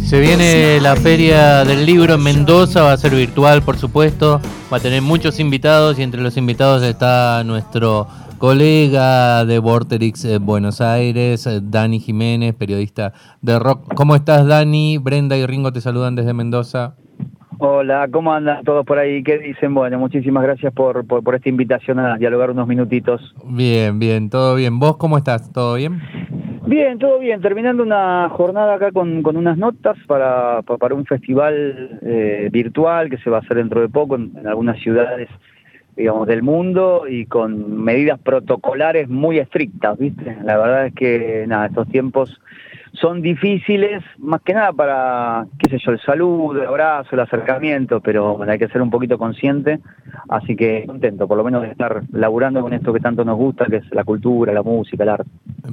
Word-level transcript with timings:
Se 0.00 0.20
viene 0.20 0.80
la 0.80 0.96
feria 0.96 1.64
del 1.64 1.86
libro 1.86 2.14
en 2.14 2.22
Mendoza, 2.22 2.82
va 2.82 2.92
a 2.92 2.96
ser 2.96 3.14
virtual 3.14 3.62
por 3.62 3.76
supuesto, 3.76 4.40
va 4.72 4.76
a 4.76 4.80
tener 4.80 5.02
muchos 5.02 5.40
invitados 5.40 5.98
y 5.98 6.02
entre 6.02 6.20
los 6.20 6.36
invitados 6.36 6.82
está 6.82 7.42
nuestro 7.44 8.06
colega 8.38 9.44
de 9.44 9.58
Vorterix 9.58 10.24
eh, 10.24 10.38
Buenos 10.38 10.80
Aires, 10.80 11.46
eh, 11.46 11.60
Dani 11.62 11.98
Jiménez, 11.98 12.54
periodista 12.54 13.12
de 13.40 13.58
rock. 13.58 13.94
¿Cómo 13.94 14.14
estás 14.14 14.46
Dani? 14.46 14.98
Brenda 14.98 15.36
y 15.36 15.46
Ringo 15.46 15.72
te 15.72 15.80
saludan 15.80 16.14
desde 16.14 16.34
Mendoza. 16.34 16.94
Hola, 17.58 18.08
¿cómo 18.12 18.32
andan 18.32 18.64
todos 18.64 18.84
por 18.84 18.98
ahí? 18.98 19.22
¿Qué 19.22 19.38
dicen? 19.38 19.74
Bueno, 19.74 19.98
muchísimas 19.98 20.42
gracias 20.42 20.72
por, 20.74 21.06
por, 21.06 21.22
por 21.22 21.34
esta 21.34 21.48
invitación 21.48 21.98
a 21.98 22.16
dialogar 22.18 22.50
unos 22.50 22.66
minutitos. 22.66 23.34
Bien, 23.44 23.98
bien, 23.98 24.28
todo 24.28 24.56
bien. 24.56 24.78
¿Vos 24.78 24.96
cómo 24.96 25.16
estás? 25.16 25.52
¿Todo 25.52 25.76
bien? 25.76 26.00
Bien, 26.66 26.98
todo 26.98 27.18
bien. 27.18 27.42
Terminando 27.42 27.82
una 27.82 28.28
jornada 28.30 28.74
acá 28.74 28.90
con, 28.90 29.22
con 29.22 29.36
unas 29.36 29.58
notas 29.58 29.98
para, 30.06 30.62
para 30.62 30.94
un 30.94 31.04
festival 31.04 32.00
eh, 32.02 32.48
virtual 32.50 33.10
que 33.10 33.18
se 33.18 33.28
va 33.28 33.38
a 33.38 33.40
hacer 33.40 33.58
dentro 33.58 33.82
de 33.82 33.88
poco 33.90 34.16
en, 34.16 34.32
en, 34.36 34.46
algunas 34.46 34.78
ciudades, 34.80 35.28
digamos, 35.94 36.26
del 36.26 36.42
mundo 36.42 37.04
y 37.06 37.26
con 37.26 37.82
medidas 37.84 38.18
protocolares 38.18 39.10
muy 39.10 39.38
estrictas, 39.38 39.98
¿viste? 39.98 40.38
La 40.42 40.56
verdad 40.56 40.86
es 40.86 40.94
que, 40.94 41.44
nada, 41.46 41.66
estos 41.66 41.86
tiempos 41.88 42.40
son 43.00 43.22
difíciles, 43.22 44.02
más 44.18 44.40
que 44.42 44.54
nada 44.54 44.72
para, 44.72 45.46
qué 45.58 45.68
sé 45.68 45.78
yo, 45.84 45.92
el 45.92 46.00
saludo, 46.00 46.62
el 46.62 46.68
abrazo, 46.68 47.10
el 47.12 47.20
acercamiento, 47.20 48.00
pero 48.00 48.36
bueno, 48.36 48.52
hay 48.52 48.58
que 48.58 48.68
ser 48.68 48.82
un 48.82 48.90
poquito 48.90 49.18
consciente, 49.18 49.80
así 50.28 50.54
que 50.54 50.84
contento 50.86 51.26
por 51.26 51.36
lo 51.36 51.44
menos 51.44 51.62
de 51.62 51.68
estar 51.68 52.02
laburando 52.12 52.62
con 52.62 52.72
esto 52.72 52.92
que 52.92 53.00
tanto 53.00 53.24
nos 53.24 53.36
gusta, 53.36 53.66
que 53.66 53.76
es 53.76 53.84
la 53.90 54.04
cultura, 54.04 54.52
la 54.52 54.62
música, 54.62 55.02
el 55.02 55.08
arte. 55.08 55.30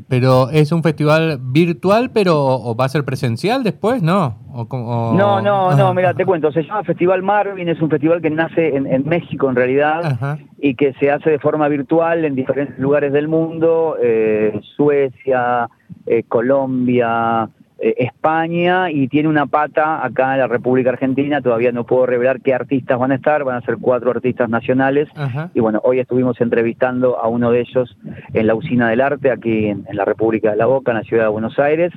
Pero 0.07 0.49
es 0.49 0.71
un 0.71 0.81
festival 0.81 1.39
virtual, 1.41 2.09
pero 2.11 2.37
¿o 2.37 2.75
va 2.75 2.85
a 2.85 2.89
ser 2.89 3.05
presencial 3.05 3.63
después, 3.63 4.01
¿no? 4.01 4.37
O, 4.53 4.61
o... 4.69 5.13
No, 5.13 5.41
no, 5.41 5.75
no, 5.75 5.93
mira, 5.93 6.13
te 6.13 6.25
cuento, 6.25 6.51
se 6.51 6.63
llama 6.63 6.83
Festival 6.83 7.21
Marvin, 7.21 7.69
es 7.69 7.81
un 7.81 7.89
festival 7.89 8.21
que 8.21 8.29
nace 8.29 8.75
en, 8.75 8.87
en 8.87 9.07
México 9.07 9.49
en 9.49 9.55
realidad 9.55 10.05
Ajá. 10.05 10.39
y 10.59 10.75
que 10.75 10.93
se 10.93 11.11
hace 11.11 11.29
de 11.29 11.39
forma 11.39 11.67
virtual 11.67 12.25
en 12.25 12.35
diferentes 12.35 12.79
lugares 12.79 13.13
del 13.13 13.27
mundo, 13.27 13.95
eh, 14.01 14.59
Suecia, 14.75 15.69
eh, 16.05 16.23
Colombia, 16.27 17.49
eh, 17.79 17.95
España 17.97 18.91
y 18.91 19.07
tiene 19.07 19.27
una 19.27 19.47
pata 19.47 20.05
acá 20.05 20.33
en 20.33 20.39
la 20.39 20.47
República 20.47 20.91
Argentina. 20.91 21.41
Todavía 21.41 21.71
no 21.71 21.85
puedo 21.85 22.05
revelar 22.05 22.41
qué 22.41 22.53
artistas 22.53 22.99
van 22.99 23.11
a 23.11 23.15
estar, 23.15 23.43
van 23.43 23.57
a 23.57 23.65
ser 23.65 23.77
cuatro 23.79 24.11
artistas 24.11 24.49
nacionales. 24.49 25.09
Ajá. 25.15 25.49
Y 25.53 25.59
bueno, 25.59 25.81
hoy 25.83 25.99
estuvimos 25.99 26.39
entrevistando 26.41 27.19
a 27.19 27.27
uno 27.27 27.51
de 27.51 27.61
ellos 27.61 27.97
en 28.33 28.47
la 28.47 28.55
Usina 28.55 28.89
del 28.89 29.01
Arte, 29.01 29.31
aquí 29.31 29.67
en, 29.67 29.85
en 29.87 29.95
la 29.95 30.05
República 30.05 30.51
de 30.51 30.57
la 30.57 30.67
Boca, 30.67 30.91
en 30.91 30.97
la 30.97 31.03
ciudad 31.03 31.23
de 31.23 31.29
Buenos 31.29 31.57
Aires 31.57 31.91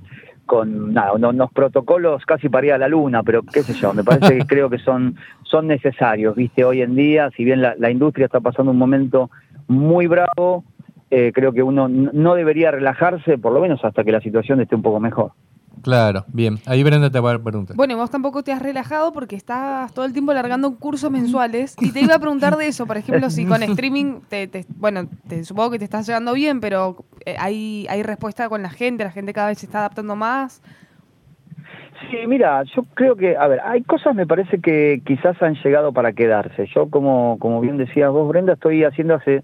con 0.46 0.92
nada, 0.92 1.12
unos, 1.14 1.50
protocolos 1.52 2.24
casi 2.26 2.48
para 2.48 2.66
ir 2.66 2.72
a 2.72 2.78
la 2.78 2.88
luna, 2.88 3.22
pero 3.22 3.42
qué 3.42 3.62
sé 3.62 3.72
yo, 3.74 3.94
me 3.94 4.04
parece 4.04 4.38
que 4.38 4.44
creo 4.46 4.68
que 4.70 4.78
son, 4.78 5.16
son 5.42 5.66
necesarios, 5.66 6.36
viste, 6.36 6.64
hoy 6.64 6.82
en 6.82 6.94
día, 6.94 7.30
si 7.36 7.44
bien 7.44 7.62
la, 7.62 7.74
la 7.78 7.90
industria 7.90 8.26
está 8.26 8.40
pasando 8.40 8.72
un 8.72 8.78
momento 8.78 9.30
muy 9.68 10.06
bravo, 10.06 10.64
eh, 11.10 11.32
creo 11.34 11.52
que 11.52 11.62
uno 11.62 11.88
no 11.88 12.34
debería 12.34 12.70
relajarse, 12.70 13.38
por 13.38 13.52
lo 13.52 13.60
menos 13.60 13.84
hasta 13.84 14.04
que 14.04 14.12
la 14.12 14.20
situación 14.20 14.60
esté 14.60 14.74
un 14.74 14.82
poco 14.82 15.00
mejor. 15.00 15.32
Claro, 15.82 16.24
bien. 16.28 16.58
Ahí 16.66 16.82
Brenda 16.82 17.10
te 17.10 17.20
va 17.20 17.34
a 17.34 17.38
preguntar. 17.38 17.76
Bueno, 17.76 17.96
vos 17.96 18.10
tampoco 18.10 18.42
te 18.42 18.52
has 18.52 18.62
relajado 18.62 19.12
porque 19.12 19.36
estás 19.36 19.92
todo 19.92 20.06
el 20.06 20.14
tiempo 20.14 20.32
largando 20.32 20.76
cursos 20.78 21.10
mensuales. 21.10 21.76
Y 21.78 21.92
te 21.92 22.00
iba 22.00 22.14
a 22.14 22.18
preguntar 22.18 22.56
de 22.56 22.68
eso, 22.68 22.86
por 22.86 22.96
ejemplo, 22.96 23.28
si 23.28 23.44
con 23.44 23.62
streaming, 23.62 24.20
te, 24.28 24.46
te, 24.46 24.64
bueno, 24.76 25.08
te, 25.28 25.44
supongo 25.44 25.72
que 25.72 25.78
te 25.78 25.84
estás 25.84 26.06
llevando 26.06 26.32
bien, 26.32 26.60
pero 26.60 27.04
eh, 27.26 27.36
hay, 27.38 27.86
hay 27.90 28.02
respuesta 28.02 28.48
con 28.48 28.62
la 28.62 28.70
gente, 28.70 29.04
la 29.04 29.10
gente 29.10 29.34
cada 29.34 29.48
vez 29.48 29.58
se 29.58 29.66
está 29.66 29.80
adaptando 29.80 30.16
más. 30.16 30.62
Sí, 32.10 32.16
mira, 32.26 32.62
yo 32.74 32.84
creo 32.94 33.16
que, 33.16 33.36
a 33.36 33.46
ver, 33.46 33.60
hay 33.64 33.82
cosas 33.82 34.14
me 34.14 34.26
parece 34.26 34.60
que 34.60 35.02
quizás 35.04 35.40
han 35.42 35.54
llegado 35.62 35.92
para 35.92 36.12
quedarse. 36.12 36.66
Yo, 36.74 36.88
como, 36.88 37.38
como 37.38 37.60
bien 37.60 37.76
decías 37.76 38.10
vos, 38.10 38.28
Brenda, 38.28 38.54
estoy 38.54 38.84
haciendo 38.84 39.14
hace 39.14 39.42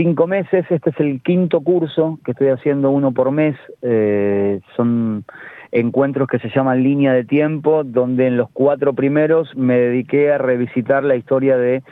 cinco 0.00 0.26
meses, 0.26 0.64
este 0.70 0.90
es 0.90 0.98
el 0.98 1.20
quinto 1.20 1.60
curso 1.60 2.18
que 2.24 2.30
estoy 2.30 2.48
haciendo 2.48 2.90
uno 2.90 3.12
por 3.12 3.30
mes, 3.30 3.54
eh, 3.82 4.60
son 4.74 5.24
encuentros 5.72 6.26
que 6.26 6.38
se 6.38 6.48
llaman 6.48 6.82
línea 6.82 7.12
de 7.12 7.24
tiempo, 7.24 7.84
donde 7.84 8.26
en 8.26 8.38
los 8.38 8.48
cuatro 8.50 8.94
primeros 8.94 9.54
me 9.56 9.76
dediqué 9.76 10.32
a 10.32 10.38
revisitar 10.38 11.04
la 11.04 11.16
historia 11.16 11.58
de 11.58 11.82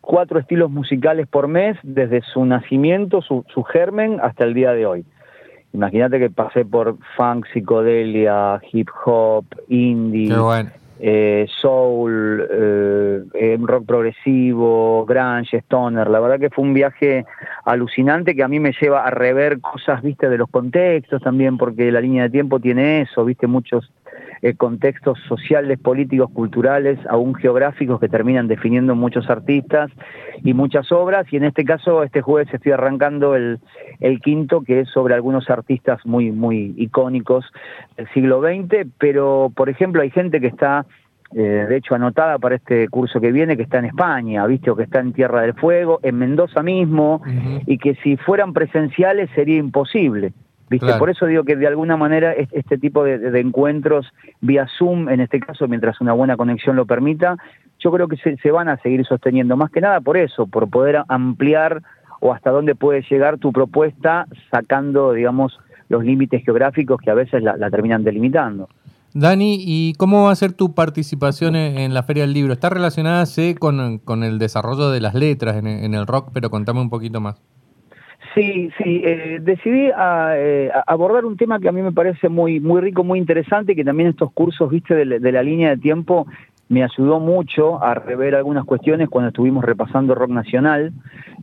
cuatro 0.00 0.38
estilos 0.38 0.70
musicales 0.70 1.26
por 1.26 1.46
mes, 1.46 1.76
desde 1.82 2.22
su 2.22 2.46
nacimiento, 2.46 3.20
su, 3.20 3.44
su 3.52 3.62
germen, 3.62 4.20
hasta 4.22 4.44
el 4.44 4.54
día 4.54 4.72
de 4.72 4.86
hoy. 4.86 5.04
Imagínate 5.74 6.18
que 6.18 6.30
pasé 6.30 6.64
por 6.64 6.96
funk, 7.14 7.44
psicodelia, 7.52 8.58
hip 8.72 8.88
hop, 9.04 9.44
indie, 9.68 10.34
bueno 10.34 10.70
eh, 11.06 11.46
soul, 11.60 12.48
eh, 12.50 13.58
rock 13.60 13.84
progresivo, 13.84 15.04
grunge, 15.04 15.58
stoner. 15.58 16.08
La 16.08 16.18
verdad 16.18 16.40
que 16.40 16.48
fue 16.48 16.64
un 16.64 16.72
viaje 16.72 17.26
alucinante 17.66 18.34
que 18.34 18.42
a 18.42 18.48
mí 18.48 18.58
me 18.58 18.72
lleva 18.80 19.04
a 19.04 19.10
rever 19.10 19.60
cosas, 19.60 20.02
viste, 20.02 20.30
de 20.30 20.38
los 20.38 20.48
contextos 20.48 21.20
también, 21.20 21.58
porque 21.58 21.92
la 21.92 22.00
línea 22.00 22.22
de 22.22 22.30
tiempo 22.30 22.58
tiene 22.58 23.02
eso, 23.02 23.22
viste, 23.22 23.46
muchos 23.46 23.92
eh, 24.44 24.52
contextos 24.56 25.18
sociales, 25.26 25.78
políticos, 25.78 26.28
culturales, 26.30 26.98
aún 27.08 27.34
geográficos 27.34 27.98
que 27.98 28.10
terminan 28.10 28.46
definiendo 28.46 28.94
muchos 28.94 29.30
artistas 29.30 29.90
y 30.42 30.52
muchas 30.52 30.92
obras. 30.92 31.26
Y 31.32 31.38
en 31.38 31.44
este 31.44 31.64
caso, 31.64 32.02
este 32.02 32.20
jueves 32.20 32.52
estoy 32.52 32.72
arrancando 32.72 33.36
el, 33.36 33.58
el 34.00 34.20
quinto, 34.20 34.60
que 34.60 34.80
es 34.80 34.90
sobre 34.90 35.14
algunos 35.14 35.48
artistas 35.48 36.04
muy, 36.04 36.30
muy 36.30 36.74
icónicos 36.76 37.46
del 37.96 38.06
siglo 38.12 38.42
XX. 38.42 38.86
Pero, 38.98 39.50
por 39.56 39.70
ejemplo, 39.70 40.02
hay 40.02 40.10
gente 40.10 40.42
que 40.42 40.48
está 40.48 40.84
eh, 41.34 41.64
de 41.66 41.76
hecho 41.78 41.94
anotada 41.94 42.38
para 42.38 42.56
este 42.56 42.86
curso 42.88 43.22
que 43.22 43.32
viene, 43.32 43.56
que 43.56 43.62
está 43.62 43.78
en 43.78 43.86
España, 43.86 44.46
¿viste? 44.46 44.70
O 44.70 44.76
que 44.76 44.82
está 44.82 45.00
en 45.00 45.14
Tierra 45.14 45.40
del 45.40 45.54
Fuego, 45.54 46.00
en 46.02 46.18
Mendoza 46.18 46.62
mismo, 46.62 47.22
uh 47.24 47.26
-huh. 47.26 47.62
y 47.66 47.78
que 47.78 47.94
si 48.02 48.18
fueran 48.18 48.52
presenciales 48.52 49.30
sería 49.34 49.56
imposible. 49.56 50.34
¿Viste? 50.70 50.86
Claro. 50.86 50.98
Por 50.98 51.10
eso 51.10 51.26
digo 51.26 51.44
que 51.44 51.56
de 51.56 51.66
alguna 51.66 51.96
manera 51.96 52.32
este 52.32 52.78
tipo 52.78 53.04
de, 53.04 53.18
de, 53.18 53.40
encuentros 53.40 54.06
vía 54.40 54.66
Zoom, 54.78 55.08
en 55.08 55.20
este 55.20 55.40
caso, 55.40 55.68
mientras 55.68 56.00
una 56.00 56.12
buena 56.12 56.36
conexión 56.36 56.76
lo 56.76 56.86
permita, 56.86 57.36
yo 57.78 57.92
creo 57.92 58.08
que 58.08 58.16
se, 58.16 58.36
se, 58.38 58.50
van 58.50 58.68
a 58.68 58.78
seguir 58.78 59.04
sosteniendo. 59.04 59.56
Más 59.56 59.70
que 59.70 59.80
nada 59.80 60.00
por 60.00 60.16
eso, 60.16 60.46
por 60.46 60.70
poder 60.70 61.02
ampliar 61.08 61.82
o 62.20 62.32
hasta 62.32 62.50
dónde 62.50 62.74
puede 62.74 63.02
llegar 63.02 63.38
tu 63.38 63.52
propuesta 63.52 64.26
sacando, 64.50 65.12
digamos, 65.12 65.58
los 65.90 66.02
límites 66.02 66.42
geográficos 66.44 66.98
que 67.00 67.10
a 67.10 67.14
veces 67.14 67.42
la, 67.42 67.56
la 67.56 67.70
terminan 67.70 68.02
delimitando. 68.02 68.68
Dani, 69.12 69.58
¿y 69.60 69.92
cómo 69.94 70.24
va 70.24 70.32
a 70.32 70.34
ser 70.34 70.54
tu 70.54 70.74
participación 70.74 71.54
en 71.54 71.94
la 71.94 72.02
Feria 72.02 72.24
del 72.24 72.32
Libro? 72.32 72.52
¿Está 72.52 72.68
relacionada 72.68 73.24
con, 73.60 73.98
con, 73.98 74.24
el 74.24 74.40
desarrollo 74.40 74.90
de 74.90 75.00
las 75.00 75.14
letras 75.14 75.56
en, 75.56 75.68
en 75.68 75.94
el 75.94 76.08
rock? 76.08 76.30
Pero 76.32 76.50
contame 76.50 76.80
un 76.80 76.90
poquito 76.90 77.20
más. 77.20 77.40
Sí, 78.34 78.70
sí, 78.78 79.00
eh, 79.04 79.38
decidí 79.40 79.90
a, 79.96 80.34
eh, 80.36 80.70
a 80.72 80.82
abordar 80.86 81.24
un 81.24 81.36
tema 81.36 81.60
que 81.60 81.68
a 81.68 81.72
mí 81.72 81.82
me 81.82 81.92
parece 81.92 82.28
muy, 82.28 82.58
muy 82.58 82.80
rico, 82.80 83.04
muy 83.04 83.18
interesante, 83.18 83.72
y 83.72 83.76
que 83.76 83.84
también 83.84 84.08
estos 84.08 84.32
cursos, 84.32 84.68
viste, 84.70 84.94
de, 84.94 85.20
de, 85.20 85.32
la 85.32 85.42
línea 85.42 85.70
de 85.70 85.76
tiempo 85.76 86.26
me 86.68 86.82
ayudó 86.82 87.20
mucho 87.20 87.82
a 87.82 87.94
rever 87.94 88.34
algunas 88.34 88.64
cuestiones 88.64 89.08
cuando 89.08 89.28
estuvimos 89.28 89.64
repasando 89.64 90.14
rock 90.14 90.30
nacional, 90.30 90.92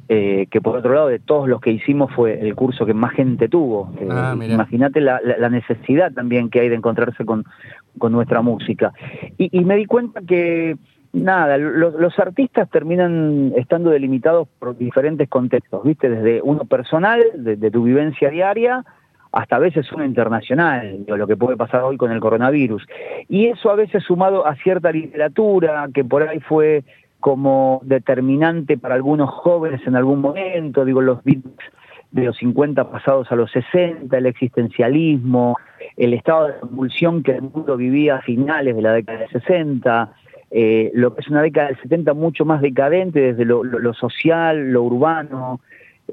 eh, 0.09 0.47
que 0.51 0.59
por 0.59 0.75
otro 0.75 0.93
lado 0.93 1.07
de 1.07 1.19
todos 1.19 1.47
los 1.47 1.61
que 1.61 1.71
hicimos 1.71 2.11
fue 2.11 2.39
el 2.41 2.55
curso 2.55 2.85
que 2.85 2.93
más 2.93 3.13
gente 3.13 3.47
tuvo. 3.47 3.93
Ah, 4.09 4.35
Imagínate 4.35 4.99
la, 4.99 5.21
la, 5.21 5.49
necesidad 5.49 6.11
también 6.11 6.49
que 6.49 6.59
hay 6.59 6.69
de 6.69 6.75
encontrarse 6.75 7.23
con, 7.23 7.45
con 7.97 8.11
nuestra 8.11 8.41
música. 8.41 8.91
Y, 9.37 9.57
y 9.57 9.63
me 9.63 9.77
di 9.77 9.85
cuenta 9.85 10.21
que 10.21 10.75
nada, 11.13 11.57
los, 11.57 11.93
los, 11.95 12.17
artistas 12.19 12.69
terminan 12.69 13.53
estando 13.55 13.89
delimitados 13.89 14.47
por 14.59 14.77
diferentes 14.77 15.27
contextos, 15.29 15.83
¿viste? 15.83 16.09
Desde 16.09 16.41
uno 16.41 16.65
personal, 16.65 17.23
de, 17.35 17.71
tu 17.71 17.83
vivencia 17.83 18.29
diaria, 18.29 18.85
hasta 19.31 19.55
a 19.55 19.59
veces 19.59 19.91
uno 19.91 20.05
internacional, 20.05 21.05
lo 21.07 21.27
que 21.27 21.37
puede 21.37 21.57
pasar 21.57 21.83
hoy 21.83 21.97
con 21.97 22.11
el 22.11 22.19
coronavirus. 22.19 22.85
Y 23.29 23.47
eso 23.47 23.69
a 23.69 23.75
veces 23.75 24.03
sumado 24.03 24.45
a 24.45 24.55
cierta 24.55 24.91
literatura, 24.91 25.87
que 25.93 26.03
por 26.03 26.23
ahí 26.23 26.39
fue 26.39 26.83
como 27.19 27.81
determinante 27.83 28.77
para 28.77 28.95
algunos 28.95 29.29
jóvenes 29.29 29.81
en 29.85 29.95
algún 29.95 30.21
momento, 30.21 30.83
digo, 30.83 31.01
los 31.01 31.23
beats 31.23 31.63
de 32.11 32.25
los 32.25 32.37
50 32.37 32.91
pasados 32.91 33.31
a 33.31 33.35
los 33.35 33.49
60, 33.51 34.17
el 34.17 34.25
existencialismo, 34.25 35.57
el 35.95 36.13
estado 36.13 36.47
de 36.47 36.59
convulsión 36.59 37.23
que 37.23 37.31
el 37.33 37.43
mundo 37.43 37.77
vivía 37.77 38.15
a 38.15 38.21
finales 38.21 38.75
de 38.75 38.81
la 38.81 38.93
década 38.93 39.19
de 39.19 39.29
60, 39.29 40.13
eh, 40.51 40.91
lo 40.93 41.15
que 41.15 41.21
es 41.21 41.29
una 41.29 41.41
década 41.41 41.67
del 41.67 41.81
70 41.81 42.13
mucho 42.13 42.45
más 42.45 42.61
decadente 42.61 43.33
desde 43.33 43.45
lo, 43.45 43.93
social, 43.93 44.71
lo 44.71 44.83
urbano, 44.83 45.61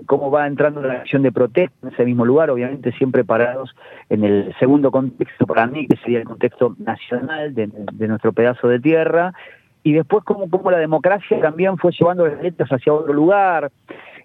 cómo 0.07 0.31
va 0.31 0.47
entrando 0.47 0.81
la 0.81 0.95
acción 0.95 1.23
de 1.23 1.33
protesta 1.33 1.75
en 1.83 1.93
ese 1.93 2.05
mismo 2.05 2.25
lugar, 2.25 2.51
obviamente 2.51 2.93
siempre 2.93 3.25
parados 3.25 3.75
en 4.09 4.25
el 4.25 4.55
segundo 4.61 4.93
contexto 4.93 5.45
para 5.47 5.67
mí, 5.67 5.89
que 5.89 5.97
sería 5.97 6.21
el 6.21 6.25
contexto 6.25 6.77
nacional 6.79 7.55
de, 7.55 7.69
de 7.93 8.09
nuestro 8.09 8.33
pedazo 8.33 8.69
de 8.69 8.79
tierra, 8.79 9.35
y 9.83 9.93
después 9.93 10.23
cómo, 10.25 10.49
cómo 10.51 10.71
la 10.71 10.79
democracia 10.79 11.41
también 11.41 11.77
fue 11.79 11.93
llevando 11.93 12.27
las 12.27 12.43
letras 12.43 12.69
hacia 12.71 12.93
otro 12.93 13.13
lugar, 13.13 13.71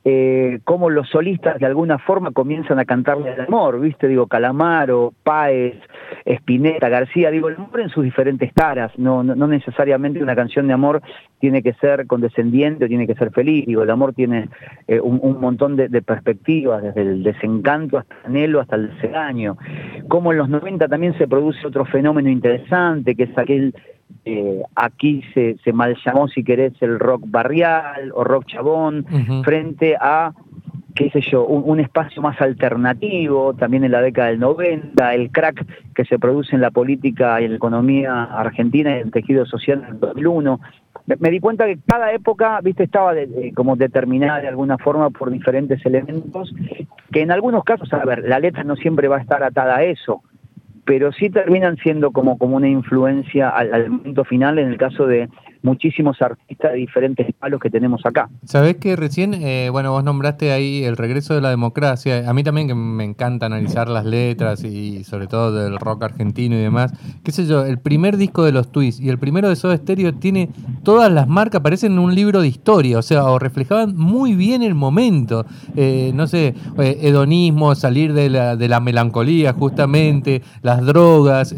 eh, 0.05 0.59
cómo 0.65 0.89
los 0.89 1.07
solistas 1.09 1.59
de 1.59 1.65
alguna 1.65 1.97
forma 1.97 2.31
comienzan 2.31 2.77
a 2.77 2.85
cantarle 2.85 3.33
el 3.33 3.41
amor, 3.41 3.79
¿viste? 3.79 4.07
Digo, 4.09 4.27
Calamaro, 4.27 5.13
Páez, 5.23 5.75
Spinetta, 6.25 6.89
García, 6.89 7.31
digo, 7.31 7.47
el 7.47 7.55
amor 7.55 7.79
en 7.79 7.89
sus 7.89 8.03
diferentes 8.03 8.51
caras, 8.53 8.91
no, 8.97 9.23
no, 9.23 9.47
necesariamente 9.47 10.21
una 10.21 10.35
canción 10.35 10.67
de 10.67 10.73
amor 10.73 11.01
tiene 11.39 11.63
que 11.63 11.73
ser 11.75 12.05
condescendiente 12.05 12.85
o 12.85 12.87
tiene 12.89 13.07
que 13.07 13.15
ser 13.15 13.31
feliz, 13.31 13.65
digo, 13.65 13.83
el 13.83 13.89
amor 13.89 14.13
tiene 14.13 14.49
eh, 14.87 14.99
un, 14.99 15.39
montón 15.39 15.77
de, 15.77 15.89
perspectivas, 16.01 16.83
desde 16.83 17.01
el 17.01 17.23
desencanto 17.23 17.97
hasta 17.97 18.15
el 18.15 18.25
anhelo, 18.25 18.59
hasta 18.59 18.75
el 18.75 18.93
desengaño. 18.95 19.57
Como 20.09 20.31
en 20.33 20.37
los 20.37 20.49
90 20.49 20.87
también 20.87 21.17
se 21.17 21.27
produce 21.27 21.65
otro 21.65 21.85
fenómeno 21.85 22.29
interesante, 22.29 23.15
que 23.15 23.23
es 23.23 23.37
aquel 23.37 23.73
eh, 24.25 24.61
aquí 24.75 25.21
se, 25.33 25.57
se 25.63 25.73
mal 25.73 25.97
llamó, 26.05 26.27
si 26.27 26.43
querés, 26.43 26.73
el 26.81 26.99
rock 26.99 27.23
barrial 27.27 28.11
o 28.13 28.23
rock 28.23 28.45
chabón, 28.45 29.05
frente 29.43 29.97
a, 29.99 30.33
qué 30.95 31.09
sé 31.09 31.21
yo, 31.21 31.45
un, 31.45 31.79
espacio 31.79 32.21
más 32.21 32.39
alternativo, 32.39 33.53
también 33.53 33.83
en 33.83 33.91
la 33.91 34.01
década 34.01 34.29
del 34.29 34.39
90, 34.39 35.13
el 35.13 35.29
crack 35.29 35.65
que 35.93 36.05
se 36.05 36.19
produce 36.19 36.55
en 36.55 36.61
la 36.61 36.71
política 36.71 37.41
y 37.41 37.45
en 37.45 37.51
la 37.51 37.57
economía 37.57 38.23
argentina 38.23 38.91
y 38.91 38.93
en 39.01 39.07
el 39.07 39.11
tejido 39.11 39.45
social 39.45 39.83
en 39.83 39.95
el 39.95 39.99
2001. 39.99 40.59
Me, 41.19 41.29
di 41.29 41.41
cuenta 41.41 41.65
que 41.65 41.77
cada 41.85 42.13
época, 42.13 42.61
viste, 42.61 42.83
estaba 42.83 43.13
como 43.55 43.75
determinada 43.75 44.39
de 44.39 44.47
alguna 44.47 44.77
forma 44.77 45.09
por 45.09 45.31
diferentes 45.31 45.85
elementos, 45.85 46.55
que 47.11 47.21
en 47.21 47.31
algunos 47.31 47.65
casos, 47.65 47.91
a 47.91 48.05
ver, 48.05 48.23
la 48.25 48.39
letra 48.39 48.63
no 48.63 48.77
siempre 48.77 49.09
va 49.09 49.17
a 49.17 49.21
estar 49.21 49.43
atada 49.43 49.77
a 49.77 49.83
eso, 49.83 50.21
pero 50.85 51.11
sí 51.11 51.29
terminan 51.29 51.77
siendo 51.77 52.11
como, 52.11 52.37
como 52.37 52.57
una 52.57 52.67
influencia 52.67 53.49
al, 53.49 53.73
al 53.73 54.25
final 54.25 54.59
en 54.59 54.67
el 54.69 54.77
caso 54.77 55.07
de 55.07 55.29
muchísimos 55.63 56.21
artistas 56.21 56.73
de 56.73 56.77
diferentes 56.77 57.33
palos 57.33 57.59
que 57.59 57.69
tenemos 57.69 58.05
acá. 58.05 58.29
Sabés 58.43 58.75
que 58.75 58.95
recién, 58.95 59.33
eh, 59.33 59.69
bueno, 59.71 59.91
vos 59.91 60.03
nombraste 60.03 60.51
ahí 60.51 60.83
el 60.83 60.97
regreso 60.97 61.33
de 61.33 61.41
la 61.41 61.49
democracia. 61.49 62.29
A 62.29 62.33
mí 62.33 62.43
también 62.43 62.67
que 62.67 62.75
me 62.75 63.05
encanta 63.05 63.45
analizar 63.45 63.87
las 63.87 64.05
letras 64.05 64.63
y 64.63 65.03
sobre 65.05 65.27
todo 65.27 65.53
del 65.53 65.79
rock 65.79 66.03
argentino 66.03 66.55
y 66.55 66.59
demás. 66.59 66.93
Qué 67.23 67.31
sé 67.31 67.47
yo, 67.47 67.65
el 67.65 67.79
primer 67.79 68.17
disco 68.17 68.43
de 68.43 68.51
los 68.51 68.71
Twists 68.71 69.01
y 69.01 69.09
el 69.09 69.17
primero 69.17 69.49
de 69.49 69.55
Soda 69.55 69.77
Stereo 69.77 70.13
tiene 70.13 70.49
todas 70.83 71.11
las 71.11 71.27
marcas, 71.27 71.61
parecen 71.61 71.97
un 71.97 72.13
libro 72.13 72.41
de 72.41 72.49
historia, 72.49 72.99
o 72.99 73.01
sea, 73.01 73.23
o 73.25 73.39
reflejaban 73.39 73.95
muy 73.95 74.35
bien 74.35 74.63
el 74.63 74.75
momento. 74.75 75.45
Eh, 75.77 76.11
no 76.13 76.27
sé, 76.27 76.55
eh, 76.77 76.97
hedonismo, 77.01 77.73
salir 77.75 78.13
de 78.13 78.29
la, 78.29 78.57
de 78.57 78.67
la 78.67 78.81
melancolía 78.81 79.53
justamente, 79.53 80.41
las 80.61 80.85
drogas, 80.85 81.55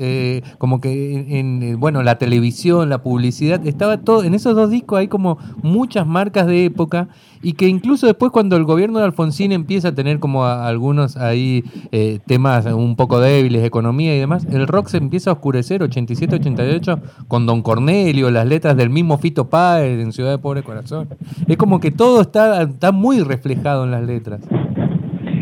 como 0.60 0.80
que 0.80 1.40
en, 1.40 1.80
bueno, 1.80 2.04
la 2.04 2.18
televisión, 2.20 2.90
la 2.90 3.02
publicidad, 3.02 3.66
estaba 3.66 3.95
en 4.24 4.34
esos 4.34 4.56
dos 4.56 4.70
discos 4.70 5.00
hay 5.00 5.08
como 5.08 5.38
muchas 5.62 6.06
marcas 6.08 6.48
de 6.48 6.66
época 6.66 7.08
y 7.42 7.54
que 7.54 7.68
incluso 7.68 8.08
después 8.08 8.32
cuando 8.32 8.56
el 8.56 8.64
gobierno 8.64 9.00
de 9.00 9.06
Alfonsín 9.06 9.52
empieza 9.52 9.90
a 9.90 9.96
tener 9.96 10.20
como 10.20 10.46
algunos 10.46 11.16
ahí 11.18 11.64
eh, 11.92 12.20
temas 12.26 12.66
un 12.66 12.96
poco 12.96 13.20
débiles, 13.20 13.64
economía 13.64 14.16
y 14.16 14.20
demás, 14.20 14.46
el 14.52 14.68
rock 14.68 14.88
se 14.88 14.98
empieza 14.98 15.30
a 15.30 15.34
oscurecer 15.34 15.84
87, 15.84 16.36
88 16.36 17.00
con 17.28 17.46
Don 17.46 17.62
Cornelio, 17.62 18.32
las 18.32 18.48
letras 18.48 18.76
del 18.76 18.90
mismo 18.90 19.18
Fito 19.18 19.50
Páez 19.50 20.00
en 20.00 20.12
Ciudad 20.12 20.32
de 20.32 20.40
Pobre 20.40 20.64
Corazón. 20.64 21.10
Es 21.48 21.58
como 21.58 21.80
que 21.80 21.92
todo 21.92 22.22
está, 22.22 22.64
está 22.64 22.92
muy 22.92 23.22
reflejado 23.22 23.84
en 23.84 23.92
las 23.92 24.04
letras. 24.04 24.42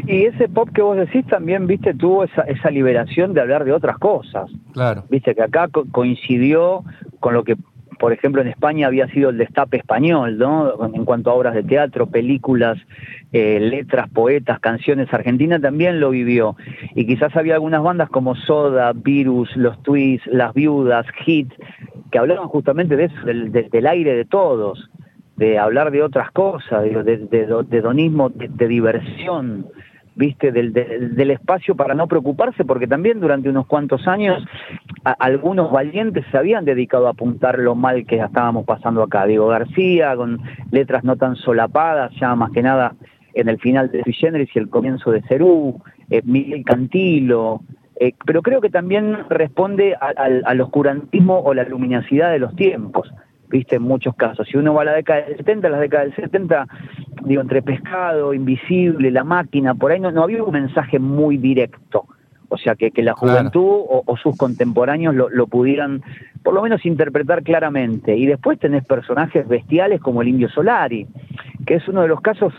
Y 0.06 0.26
ese 0.26 0.50
pop 0.50 0.70
que 0.74 0.82
vos 0.82 0.98
decís 0.98 1.26
también, 1.28 1.66
viste, 1.66 1.94
tuvo 1.94 2.26
esa, 2.26 2.42
esa 2.42 2.70
liberación 2.70 3.34
de 3.34 3.42
hablar 3.42 3.64
de 3.64 3.72
otras 3.72 3.98
cosas. 3.98 4.52
Claro. 4.74 5.06
Viste 5.10 5.34
que 5.34 5.42
acá 5.42 5.70
coincidió 5.92 6.84
con 7.22 7.34
lo 7.34 7.44
que 7.46 7.56
por 8.04 8.12
ejemplo, 8.12 8.42
en 8.42 8.50
España 8.50 8.88
había 8.88 9.08
sido 9.08 9.30
el 9.30 9.38
destape 9.38 9.78
español, 9.78 10.38
¿no? 10.38 10.94
En 10.94 11.06
cuanto 11.06 11.30
a 11.30 11.36
obras 11.36 11.54
de 11.54 11.64
teatro, 11.64 12.08
películas, 12.08 12.78
eh, 13.32 13.62
letras, 13.62 14.10
poetas, 14.10 14.60
canciones. 14.60 15.08
Argentina 15.14 15.58
también 15.58 16.02
lo 16.02 16.10
vivió. 16.10 16.58
Y 16.96 17.08
quizás 17.08 17.34
había 17.38 17.54
algunas 17.54 17.82
bandas 17.82 18.10
como 18.10 18.36
Soda, 18.36 18.92
Virus, 18.92 19.56
Los 19.56 19.82
Twists, 19.84 20.28
Las 20.28 20.54
Viudas, 20.54 21.06
Hit, 21.24 21.54
que 22.12 22.18
hablaban 22.20 22.50
justamente 22.50 22.98
de 22.98 23.06
eso, 23.06 23.16
del, 23.24 23.88
aire 23.88 24.16
de 24.18 24.26
todos, 24.26 24.90
de 25.38 25.58
hablar 25.58 25.90
de 25.90 26.04
otras 26.04 26.30
cosas, 26.32 26.84
de, 26.84 27.04
de, 27.04 27.82
donismo, 27.82 28.32
de 28.32 28.68
diversión 28.68 29.68
viste, 30.16 30.52
del, 30.52 30.74
del, 30.74 31.32
espacio 31.32 31.76
para 31.76 31.94
no 31.94 32.08
preocuparse, 32.08 32.66
porque 32.66 32.88
también 32.88 33.20
durante 33.20 33.50
unos 33.50 33.66
cuantos 33.66 34.08
años 34.08 34.44
algunos 35.20 35.72
valientes 35.72 36.26
se 36.32 36.38
habían 36.38 36.66
dedicado 36.66 37.08
a 37.08 37.12
apuntar 37.12 37.60
lo 37.60 37.76
mal 37.76 38.06
que 38.06 38.18
estábamos 38.18 38.66
pasando 38.66 39.04
acá. 39.04 39.26
Diego 39.26 39.48
García, 39.48 40.16
con 40.16 40.42
letras 40.72 41.04
no 41.04 41.16
tan 41.16 41.36
solapadas, 41.36 42.12
ya 42.20 42.36
más 42.36 42.52
que 42.52 42.62
nada 42.62 42.96
en 43.34 43.50
el 43.50 43.60
final 43.60 43.92
de 43.92 44.04
Sui 44.04 44.16
y 44.22 44.60
el 44.60 44.70
comienzo 44.70 45.12
de 45.12 45.22
Cerú, 45.24 45.82
eh, 46.10 46.22
Miguel 46.24 46.64
Cantilo, 46.64 47.62
eh, 48.00 48.14
pero 48.26 48.42
creo 48.42 48.62
que 48.62 48.70
también 48.70 49.18
responde 49.30 49.96
al 49.96 50.62
oscurantismo 50.62 51.40
o 51.40 51.54
la 51.54 51.64
luminosidad 51.64 52.32
de 52.32 52.40
los 52.40 52.56
tiempos 52.56 53.12
viste, 53.54 53.76
en 53.76 53.84
muchos 53.84 54.16
casos. 54.16 54.48
Si 54.48 54.58
uno 54.58 54.74
va 54.74 54.82
a 54.82 54.86
la 54.86 54.94
década 54.94 55.22
del 55.22 55.38
70, 55.38 55.70
la 55.70 55.80
década 55.80 56.04
del 56.04 56.16
70, 56.16 56.68
digo, 57.26 57.42
entre 57.42 57.62
pescado, 57.62 58.34
invisible, 58.34 59.12
la 59.12 59.24
máquina, 59.24 59.76
por 59.76 59.92
ahí 59.92 60.00
no, 60.00 60.12
no 60.12 60.24
había 60.24 60.44
un 60.44 60.52
mensaje 60.52 61.00
muy 61.00 61.38
directo. 61.38 62.06
O 62.50 62.58
sea, 62.58 62.76
que, 62.76 62.92
que 62.92 63.02
la 63.02 63.14
juventud 63.14 63.82
o, 63.88 64.16
sus 64.22 64.38
contemporáneos 64.38 65.16
lo, 65.16 65.28
lo, 65.30 65.48
pudieran 65.48 66.04
por 66.44 66.54
lo 66.54 66.62
menos 66.62 66.86
interpretar 66.86 67.42
claramente. 67.42 68.16
Y 68.16 68.28
después 68.28 68.60
tenés 68.60 68.86
personajes 68.86 69.48
bestiales 69.48 70.00
como 70.00 70.22
el 70.22 70.28
Indio 70.28 70.50
Solari, 70.50 71.08
que 71.66 71.76
es 71.76 71.88
uno 71.88 72.04
de 72.04 72.10
los 72.10 72.22
casos 72.22 72.54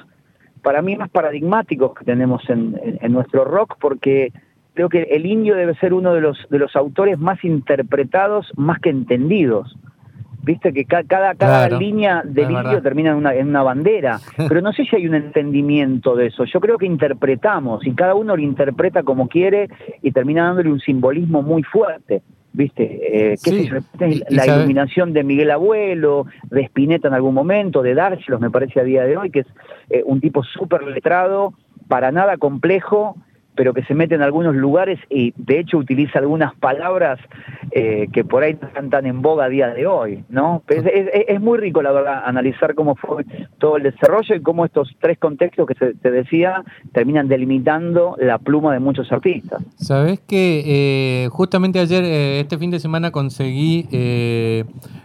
para 0.63 0.83
mí 0.83 0.97
más 0.97 1.11
paradigmáticos 1.11 1.95
que 1.95 2.05
tenemos 2.05 2.43
en, 2.49 2.99
en 3.01 3.13
nuestro 3.13 3.45
rock, 3.45 3.77
porque 3.81 4.33
creo 4.73 4.89
que 4.89 5.03
el 5.03 5.27
indio 5.27 5.55
debe 5.55 5.75
ser 5.77 5.95
uno 5.95 6.13
de 6.13 6.21
los, 6.21 6.39
de 6.51 6.59
los 6.59 6.75
autores 6.75 7.19
más 7.19 7.45
interpretados, 7.45 8.51
más 8.57 8.81
que 8.81 8.91
entendidos 8.91 9.77
viste 10.45 10.73
que 10.73 10.85
cada, 10.85 11.35
cada 11.35 11.69
línea 11.69 12.23
de 12.25 12.47
vídeo 12.47 12.83
termina 12.83 13.11
en 13.11 13.17
una, 13.17 13.35
en 13.35 13.49
una 13.49 13.63
bandera, 13.63 14.21
pero 14.49 14.61
no 14.61 14.73
sé 14.73 14.85
si 14.85 14.97
hay 14.97 15.07
un 15.07 15.15
entendimiento 15.15 16.15
de 16.15 16.27
eso, 16.27 16.45
yo 16.45 16.61
creo 16.61 16.79
que 16.79 16.87
interpretamos 16.87 17.87
y 17.87 17.93
cada 17.95 18.15
uno 18.15 18.37
lo 18.37 18.43
interpreta 18.43 19.03
como 19.03 19.29
quiere 19.29 19.69
y 20.03 20.13
termina 20.13 20.45
dándole 20.45 20.71
un 20.71 20.81
simbolismo 20.81 21.43
muy 21.43 21.63
fuerte. 21.63 22.23
¿Viste? 22.57 23.33
Eh, 23.33 23.37
la 24.31 24.47
iluminación 24.47 25.13
de 25.13 25.25
Miguel 25.25 25.51
Abuelo, 25.51 26.27
de 26.51 26.63
Spinetta 26.63 27.09
en 27.09 27.15
algún 27.15 27.35
momento, 27.35 27.83
de 27.83 27.95
Dargelos, 27.95 28.41
me 28.41 28.49
parece 28.49 28.79
a 28.79 28.85
día 28.85 29.03
de 29.03 29.17
hoy, 29.17 29.31
que 29.31 29.41
es 29.41 29.47
eh, 29.91 30.05
un 30.07 30.21
tipo 30.21 30.45
súper 30.45 30.85
letrado, 30.85 31.53
para 31.89 32.13
nada 32.13 32.37
complejo, 32.37 33.17
pero 33.55 33.73
que 33.73 33.85
se 33.85 33.95
mete 33.95 34.15
en 34.15 34.23
algunos 34.23 34.55
lugares 34.55 34.99
y 35.09 35.33
de 35.37 35.61
hecho 35.61 35.79
utiliza 35.79 36.19
algunas 36.19 36.55
palabras 36.57 37.19
eh, 37.71 38.09
que 38.13 38.25
por 38.25 38.43
ahí 38.43 38.57
no 38.61 38.69
están 38.69 38.91
tan 38.91 39.07
en 39.07 39.23
boga 39.23 39.47
a 39.47 39.49
día 39.49 39.69
de 39.69 39.87
hoy, 39.87 40.25
¿no? 40.29 40.63
Es, 40.69 41.41
muy 41.41 41.59
rico, 41.59 41.83
la 41.83 41.93
verdad, 41.93 42.23
analizar 42.25 42.75
cómo 42.75 42.95
fue 42.95 43.25
todo 43.59 43.77
el 43.77 43.85
desarrollo 43.85 44.35
y 44.35 44.41
cómo 44.41 44.65
estos 44.65 44.95
tres 45.01 45.19
contextos 45.19 45.67
que 45.67 45.75
se, 45.75 45.95
te 45.95 46.11
decía 46.11 46.63
terminan 46.93 47.29
delimitando 47.29 48.17
la 48.19 48.39
pluma 48.39 48.73
de 48.73 48.81
muchos 48.81 49.11
artistas. 49.13 49.63
Sabes 49.77 50.21
que 50.21 50.63
eh, 51.25 51.29
justamente 51.31 51.81
ayer, 51.81 52.05
eh, 52.05 52.41
este 52.41 52.59
fin 52.59 52.71
de 52.71 52.79
semana, 52.79 53.11
conseguí 53.11 53.89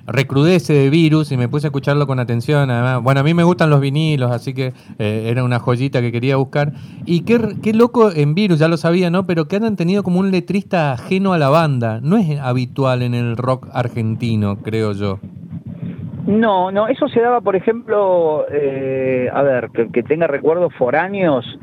recrudece 0.06 0.74
de 0.74 0.90
virus 0.90 1.32
y 1.32 1.38
me 1.38 1.48
puse 1.48 1.68
a 1.68 1.70
escucharlo 1.70 2.08
con 2.08 2.20
atención. 2.20 2.70
Además, 2.72 3.04
bueno, 3.04 3.20
a 3.20 3.24
mí 3.24 3.34
me 3.34 3.44
gustan 3.44 3.70
los 3.70 3.80
vinilos, 3.80 4.32
así 4.32 4.54
que 4.54 4.74
era 4.98 5.44
una 5.44 5.60
joyita 5.60 6.02
que 6.02 6.12
quería 6.12 6.36
buscar. 6.38 6.74
Y 7.06 7.22
qué, 7.22 7.40
qué 7.62 7.74
loco 7.74 8.12
en 8.12 8.34
virus, 8.40 8.60
ya 8.60 8.68
lo 8.68 8.78
sabía, 8.78 9.10
¿no? 9.10 9.26
Pero 9.26 9.48
que 9.48 9.58
han 9.58 9.76
tenido 9.76 10.04
como 10.04 10.20
un 10.20 10.32
letrista 10.32 10.94
ajeno 10.94 11.34
a 11.34 11.38
la 11.38 11.50
banda. 11.50 12.00
No 12.02 12.18
es 12.18 12.40
habitual 12.40 13.02
en 13.02 13.14
el 13.14 13.36
rock 13.36 13.68
argentino, 13.74 14.58
creo 14.58 14.94
yo. 14.94 15.20
No, 16.26 16.72
no, 16.72 16.88
eso 16.88 17.08
se 17.08 17.22
daba, 17.22 17.42
por 17.42 17.56
ejemplo, 17.56 18.46
eh, 18.52 19.30
a 19.34 19.42
ver, 19.42 19.70
que, 19.92 20.04
tenga 20.04 20.28
recuerdos 20.28 20.74
foráneos. 20.76 21.60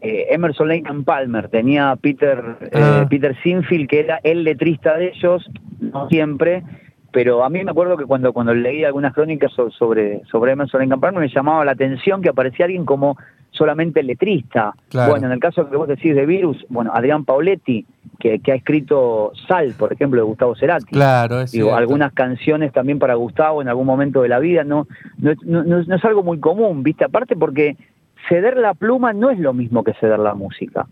Eh, 0.00 0.26
Emerson 0.30 0.68
Lake 0.68 0.84
and 0.86 1.04
Palmer 1.04 1.48
tenía 1.48 1.96
Peter 1.96 2.56
eh, 2.60 2.70
ah. 2.74 3.06
Peter 3.08 3.36
Sinfield 3.40 3.88
que 3.88 4.00
era 4.00 4.18
el 4.24 4.42
letrista 4.42 4.96
de 4.96 5.12
ellos 5.14 5.48
no 5.78 6.08
siempre 6.08 6.64
pero 7.12 7.44
a 7.44 7.48
mí 7.48 7.62
me 7.62 7.70
acuerdo 7.70 7.96
que 7.96 8.04
cuando 8.04 8.32
cuando 8.32 8.52
leí 8.52 8.82
algunas 8.82 9.14
crónicas 9.14 9.52
sobre 9.52 10.22
sobre 10.24 10.52
Emerson 10.54 10.80
Lake 10.80 10.92
and 10.92 11.00
Palmer 11.00 11.20
me 11.20 11.28
llamaba 11.28 11.64
la 11.64 11.70
atención 11.70 12.20
que 12.20 12.30
aparecía 12.30 12.64
alguien 12.64 12.84
como 12.84 13.16
solamente 13.52 14.02
letrista. 14.02 14.74
Bueno, 14.92 15.26
en 15.26 15.32
el 15.32 15.38
caso 15.38 15.68
que 15.70 15.76
vos 15.76 15.86
decís 15.86 16.14
de 16.16 16.26
Virus, 16.26 16.64
bueno, 16.68 16.90
Adrián 16.92 17.24
Pauletti, 17.24 17.86
que, 18.18 18.40
ha 18.50 18.54
escrito 18.54 19.32
Sal, 19.46 19.74
por 19.78 19.92
ejemplo, 19.92 20.20
de 20.20 20.26
Gustavo 20.26 20.54
Cerati. 20.56 20.92
Claro, 20.92 21.40
es 21.40 21.52
Digo, 21.52 21.74
algunas 21.74 22.12
canciones 22.12 22.72
también 22.72 22.98
para 22.98 23.14
Gustavo 23.14 23.62
en 23.62 23.68
algún 23.68 23.86
momento 23.86 24.22
de 24.22 24.28
la 24.28 24.38
vida, 24.38 24.64
no, 24.64 24.86
no, 25.18 25.34
no, 25.64 25.94
es 25.94 26.04
algo 26.04 26.22
muy 26.22 26.38
común, 26.38 26.82
¿viste? 26.82 27.04
Aparte 27.04 27.36
porque 27.36 27.76
ceder 28.28 28.56
la 28.56 28.74
pluma 28.74 29.12
no 29.12 29.30
es 29.30 29.38
lo 29.38 29.52
mismo 29.52 29.84
que 29.84 29.92
ceder 29.94 30.18
la 30.18 30.34
música. 30.34 30.86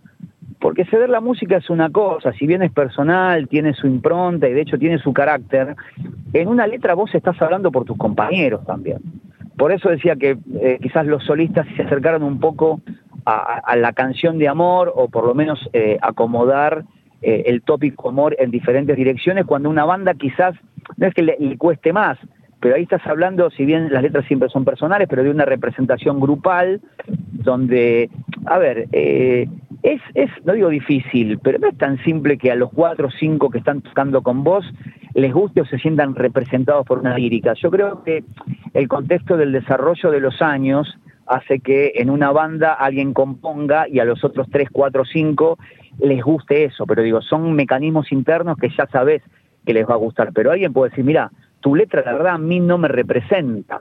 Porque 0.59 0.85
ceder 0.85 1.09
la 1.09 1.21
música 1.21 1.57
es 1.57 1.71
una 1.71 1.89
cosa, 1.89 2.33
si 2.33 2.47
bien 2.47 2.63
es 2.63 2.73
personal, 2.73 3.49
tiene 3.49 3.73
su 3.73 3.87
impronta 3.87 4.47
y 4.47 4.53
de 4.53 4.61
hecho 4.61 4.77
tiene 4.77 4.99
su 4.99 5.15
carácter, 5.15 5.75
en 6.35 6.49
una 6.49 6.67
letra 6.67 6.95
vos 6.95 7.15
estás 7.15 7.41
hablando 7.41 7.71
por 7.71 7.85
tus 7.87 7.97
compañeros 7.97 8.67
también 8.67 9.01
por 9.61 9.73
eso 9.73 9.91
decía 9.91 10.17
que 10.17 10.39
eh, 10.63 10.79
quizás 10.81 11.05
los 11.05 11.23
solistas 11.23 11.67
se 11.77 11.83
acercaron 11.83 12.23
un 12.23 12.41
poco 12.41 12.81
a, 13.27 13.77
la 13.77 13.93
canción 13.93 14.39
de 14.39 14.49
amor 14.49 14.91
o 14.97 15.11
por 15.11 15.27
lo 15.27 15.35
menos 15.35 15.69
eh, 15.75 15.99
acomodar 16.01 16.87
eh, 17.21 17.43
el 17.45 17.61
tópico 17.61 18.09
amor 18.09 18.35
en 18.39 18.51
diferentes 18.51 18.97
direcciones 18.97 19.45
cuando 19.45 19.69
una 19.69 19.85
banda 19.85 20.15
quizás 20.15 20.55
no 20.97 21.07
es 21.07 21.13
que 21.13 21.21
le, 21.21 21.59
cueste 21.59 21.93
más, 21.93 22.17
pero 22.59 22.75
ahí 22.75 22.85
estás 22.85 23.07
hablando, 23.07 23.51
si 23.51 23.67
bien 23.67 23.93
las 23.93 24.03
letras 24.03 24.25
siempre 24.25 24.49
son 24.49 24.65
personales, 24.65 25.09
pero 25.11 25.23
de 25.23 25.31
una 25.31 25.45
representación 25.45 26.21
grupal 26.21 26.81
donde, 27.31 28.09
a 28.47 28.57
ver, 28.57 28.89
es, 28.93 30.01
es, 30.15 30.31
no 30.47 30.55
digo 30.55 30.71
difícil, 30.71 31.39
pero 31.39 31.59
no 31.59 31.69
es 31.69 31.77
tan 31.77 31.99
simple 32.03 32.39
que 32.39 32.51
a 32.51 32.55
los 32.55 32.71
cuatro 32.73 33.09
o 33.09 33.11
cinco 33.11 33.51
que 33.51 33.59
están 33.59 33.83
tocando 33.83 34.23
con 34.23 34.43
vos 34.43 34.65
les 35.15 35.33
guste 35.33 35.61
o 35.61 35.67
se 35.67 35.79
sientan 35.79 36.15
representados 36.15 36.87
por 36.87 36.99
una 36.99 37.17
lírica. 37.17 37.55
Yo 37.55 37.71
creo 37.71 38.03
que 38.05 38.25
el 38.75 38.89
contexto 38.89 39.37
del 39.37 39.53
desarrollo 39.53 40.11
de 40.11 40.21
los 40.21 40.41
años 40.43 40.99
hace 41.27 41.61
que 41.61 41.93
en 41.97 42.11
una 42.11 42.33
banda 42.33 42.73
alguien 42.73 43.13
componga 43.13 43.89
y 43.89 44.01
a 44.01 44.05
los 44.05 44.25
otros 44.25 44.49
tres, 44.51 44.69
cuatro, 44.71 45.05
cinco 45.05 45.59
les 45.99 46.23
guste 46.23 46.65
eso, 46.65 46.87
pero 46.87 47.03
digo, 47.03 47.21
son 47.21 47.53
mecanismos 47.53 48.11
internos 48.11 48.57
que 48.57 48.71
ya 48.71 48.87
sabes 48.87 49.23
que 49.65 49.75
les 49.75 49.89
va 49.89 49.95
a 49.95 49.99
gustar, 49.99 50.33
pero 50.33 50.51
alguien 50.51 50.73
puede 50.73 50.91
decir, 50.91 51.05
mira, 51.05 51.31
tu 51.61 51.75
letra 51.75 52.03
la 52.05 52.13
verdad 52.15 52.35
a 52.35 52.39
mí 52.39 52.59
no 52.59 52.79
me 52.79 52.89
representa, 52.89 53.81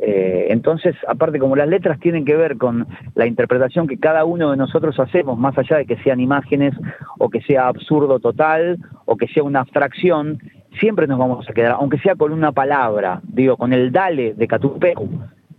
eh, 0.00 0.46
entonces, 0.50 0.94
aparte, 1.08 1.38
como 1.38 1.56
las 1.56 1.68
letras 1.68 1.98
tienen 1.98 2.24
que 2.24 2.36
ver 2.36 2.56
con 2.56 2.86
la 3.14 3.26
interpretación 3.26 3.88
que 3.88 3.98
cada 3.98 4.24
uno 4.24 4.52
de 4.52 4.56
nosotros 4.56 4.98
hacemos, 5.00 5.38
más 5.38 5.58
allá 5.58 5.78
de 5.78 5.86
que 5.86 5.96
sean 6.02 6.20
imágenes 6.20 6.74
o 7.18 7.28
que 7.28 7.40
sea 7.42 7.66
absurdo 7.66 8.20
total 8.20 8.78
o 9.06 9.16
que 9.16 9.26
sea 9.26 9.42
una 9.42 9.60
abstracción, 9.60 10.38
siempre 10.78 11.06
nos 11.06 11.18
vamos 11.18 11.48
a 11.48 11.52
quedar, 11.52 11.72
aunque 11.72 11.98
sea 11.98 12.14
con 12.14 12.32
una 12.32 12.52
palabra, 12.52 13.20
digo, 13.24 13.56
con 13.56 13.72
el 13.72 13.90
dale 13.92 14.34
de 14.34 14.46
Catupeu, 14.46 15.08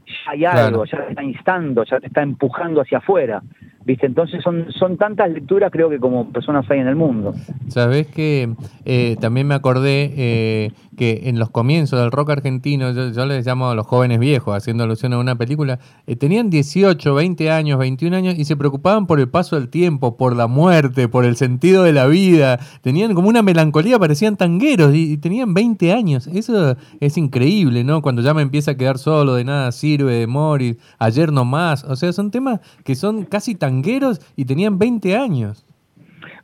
ya 0.06 0.32
hay 0.32 0.46
algo, 0.46 0.86
ya 0.86 1.04
te 1.06 1.10
está 1.10 1.24
instando, 1.24 1.84
ya 1.84 2.00
te 2.00 2.08
está 2.08 2.22
empujando 2.22 2.82
hacia 2.82 3.00
afuera. 3.00 3.42
¿Viste? 3.86 4.06
Entonces 4.06 4.44
son, 4.44 4.72
son 4.74 4.98
tantas 4.98 5.32
lecturas 5.32 5.72
creo 5.72 5.90
que 5.90 6.00
como 6.00 6.30
personas 6.32 6.70
hay 6.70 6.80
en 6.80 6.88
el 6.88 6.96
mundo. 6.96 7.34
Sabes 7.70 8.08
que 8.08 8.54
eh, 8.86 9.16
también 9.20 9.48
me 9.48 9.56
acordé 9.56 10.14
eh, 10.16 10.72
que 10.98 11.22
en 11.30 11.40
los 11.40 11.50
comienzos 11.50 11.98
del 11.98 12.12
rock 12.12 12.32
argentino, 12.32 12.92
yo, 12.92 13.26
les 13.26 13.46
llamo 13.46 13.70
a 13.70 13.76
los 13.76 13.88
jóvenes 13.88 14.20
viejos, 14.20 14.54
haciendo 14.54 14.84
alusión 14.84 15.14
a 15.14 15.18
una 15.18 15.36
película, 15.36 15.80
eh, 16.08 16.18
tenían 16.18 16.50
18, 16.50 17.16
20 17.16 17.52
años, 17.52 17.80
21 17.80 18.18
años 18.18 18.36
y 18.38 18.44
se 18.44 18.58
preocupaban 18.58 19.08
por 19.08 19.20
el 19.22 19.30
paso 19.30 19.56
del 19.56 19.70
tiempo, 19.70 20.18
por 20.18 20.36
la 20.36 20.48
muerte, 20.48 21.08
por 21.08 21.24
el 21.24 21.38
sentido 21.38 21.84
de 21.84 21.94
la 21.94 22.06
vida. 22.06 22.60
Tenían 22.82 23.14
como 23.14 23.30
una 23.30 23.42
melancolía, 23.42 23.98
parecían 23.98 24.36
tangueros 24.36 24.94
y, 24.94 25.18
tenían 25.18 25.54
20 25.54 25.94
años. 25.94 26.28
Eso 26.28 26.76
es 27.00 27.18
increíble, 27.18 27.86
¿no? 27.86 28.02
Cuando 28.02 28.22
ya 28.22 28.34
me 28.34 28.42
empieza 28.42 28.72
a 28.72 28.76
quedar 28.76 28.98
solo, 28.98 29.36
de 29.36 29.46
nada 29.46 29.72
sirve, 29.72 30.16
de 30.16 30.28
morir, 30.28 30.80
ayer 30.98 31.32
no 31.32 31.46
más. 31.46 31.86
O 31.86 31.96
sea, 31.96 32.12
son 32.12 32.30
temas 32.30 32.60
que 32.84 32.96
son 32.96 33.24
casi 33.24 33.56
tangueros 33.70 34.20
y 34.36 34.46
tenían 34.46 34.80
20 34.80 35.16
años. 35.16 35.66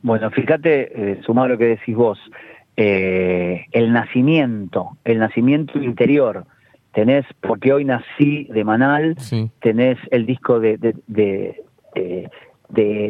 Bueno, 0.02 0.30
fíjate, 0.30 0.72
eh, 0.94 1.20
sumado 1.24 1.46
a 1.46 1.48
lo 1.50 1.58
que 1.58 1.66
decís 1.66 1.96
vos, 1.96 2.18
eh, 2.76 3.64
el 3.72 3.92
nacimiento, 3.92 4.96
el 5.04 5.18
nacimiento 5.18 5.82
interior. 5.82 6.44
Tenés, 6.92 7.26
porque 7.40 7.72
hoy 7.72 7.84
nací 7.84 8.44
de 8.44 8.64
Manal, 8.64 9.16
tenés 9.60 9.98
el 10.10 10.24
disco 10.24 10.60
de, 10.60 10.78
de, 10.78 10.94
de, 11.08 12.30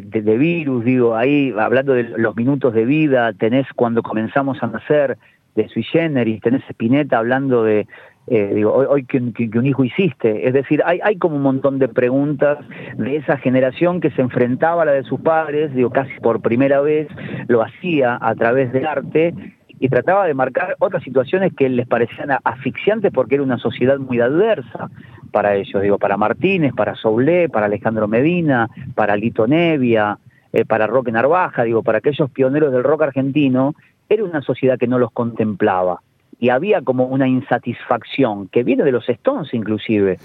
de, 0.02 0.38
virus, 0.38 0.84
digo, 0.84 1.14
ahí 1.14 1.52
hablando 1.56 1.92
de 1.92 2.04
los 2.04 2.34
minutos 2.34 2.74
de 2.74 2.84
vida, 2.84 3.32
tenés 3.34 3.66
cuando 3.76 4.02
comenzamos 4.02 4.60
a 4.62 4.66
nacer 4.66 5.18
de 5.54 5.68
Sui 5.68 5.84
Generis, 5.84 6.40
tenés 6.40 6.62
Spinetta 6.68 7.18
hablando 7.18 7.62
de, 7.62 7.86
eh, 8.28 8.52
digo, 8.54 8.72
hoy, 8.72 8.86
hoy 8.88 9.04
que, 9.04 9.18
un 9.18 9.66
hijo 9.66 9.84
hiciste. 9.84 10.48
Es 10.48 10.54
decir, 10.54 10.82
hay, 10.84 11.00
hay 11.02 11.16
como 11.16 11.36
un 11.36 11.42
montón 11.42 11.78
de 11.78 11.88
preguntas 11.88 12.58
de 12.96 13.16
esa 13.16 13.36
generación 13.38 14.00
que 14.00 14.10
se 14.10 14.22
enfrentaba 14.22 14.82
a 14.82 14.84
la 14.86 14.92
de 14.92 15.04
sus 15.04 15.20
padres, 15.20 15.74
digo, 15.74 15.90
casi 15.90 16.12
por 16.20 16.40
primera 16.40 16.80
vez, 16.80 17.08
lo 17.46 17.62
hacía 17.62 18.18
a 18.20 18.34
través 18.34 18.72
del 18.72 18.86
arte 18.86 19.34
y 19.78 19.88
trataba 19.88 20.26
de 20.26 20.34
marcar 20.34 20.76
otras 20.78 21.02
situaciones 21.02 21.52
que 21.54 21.68
les 21.68 21.86
parecían 21.86 22.30
asfixiantes 22.44 23.12
porque 23.12 23.34
era 23.34 23.44
una 23.44 23.58
sociedad 23.58 23.98
muy 23.98 24.20
adversa 24.20 24.90
para 25.30 25.54
ellos, 25.54 25.82
digo, 25.82 25.98
para 25.98 26.16
Martínez, 26.16 26.72
para 26.74 26.94
Soulé, 26.94 27.48
para 27.48 27.66
Alejandro 27.66 28.08
Medina, 28.08 28.68
para 28.94 29.16
Lito 29.16 29.46
Nevia, 29.46 30.18
eh, 30.52 30.64
para 30.64 30.86
Roque 30.86 31.12
Narvaja, 31.12 31.64
digo, 31.64 31.82
para 31.82 31.98
aquellos 31.98 32.30
pioneros 32.30 32.72
del 32.72 32.84
rock 32.84 33.02
argentino, 33.02 33.74
era 34.08 34.24
una 34.24 34.40
sociedad 34.40 34.78
que 34.78 34.86
no 34.86 34.98
los 34.98 35.12
contemplaba. 35.12 36.00
Y 36.38 36.50
había 36.50 36.82
como 36.82 37.06
una 37.06 37.26
insatisfacción, 37.26 38.48
que 38.48 38.62
viene 38.62 38.84
de 38.84 38.92
los 38.92 39.08
Stones 39.08 39.54
inclusive, 39.54 40.18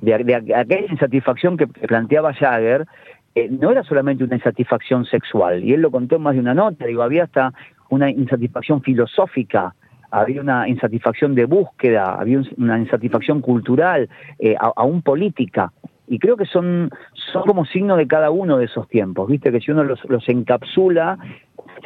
de, 0.00 0.14
aquella 0.14 0.86
insatisfacción 0.90 1.56
que 1.56 1.66
planteaba 1.66 2.32
Jagger, 2.34 2.86
eh, 3.34 3.48
no 3.50 3.70
era 3.70 3.82
solamente 3.82 4.24
una 4.24 4.36
insatisfacción 4.36 5.04
sexual, 5.04 5.64
y 5.64 5.74
él 5.74 5.82
lo 5.82 5.90
contó 5.90 6.16
en 6.16 6.22
más 6.22 6.34
de 6.34 6.40
una 6.40 6.54
nota, 6.54 6.86
digo, 6.86 7.02
había 7.02 7.24
hasta 7.24 7.52
una 7.90 8.10
insatisfacción 8.10 8.80
filosófica, 8.82 9.74
había 10.10 10.40
una 10.40 10.68
insatisfacción 10.68 11.34
de 11.34 11.44
búsqueda, 11.44 12.14
había 12.14 12.40
una 12.56 12.78
insatisfacción 12.78 13.40
cultural, 13.40 14.08
eh, 14.38 14.56
aún 14.58 15.02
política. 15.02 15.72
Y 16.08 16.18
creo 16.18 16.36
que 16.36 16.46
son, 16.46 16.90
son 17.32 17.42
como 17.42 17.64
signo 17.66 17.96
de 17.96 18.06
cada 18.06 18.30
uno 18.30 18.58
de 18.58 18.66
esos 18.66 18.88
tiempos, 18.88 19.28
¿viste? 19.28 19.50
Que 19.50 19.60
si 19.60 19.72
uno 19.72 19.82
los, 19.82 20.04
los 20.08 20.28
encapsula, 20.28 21.18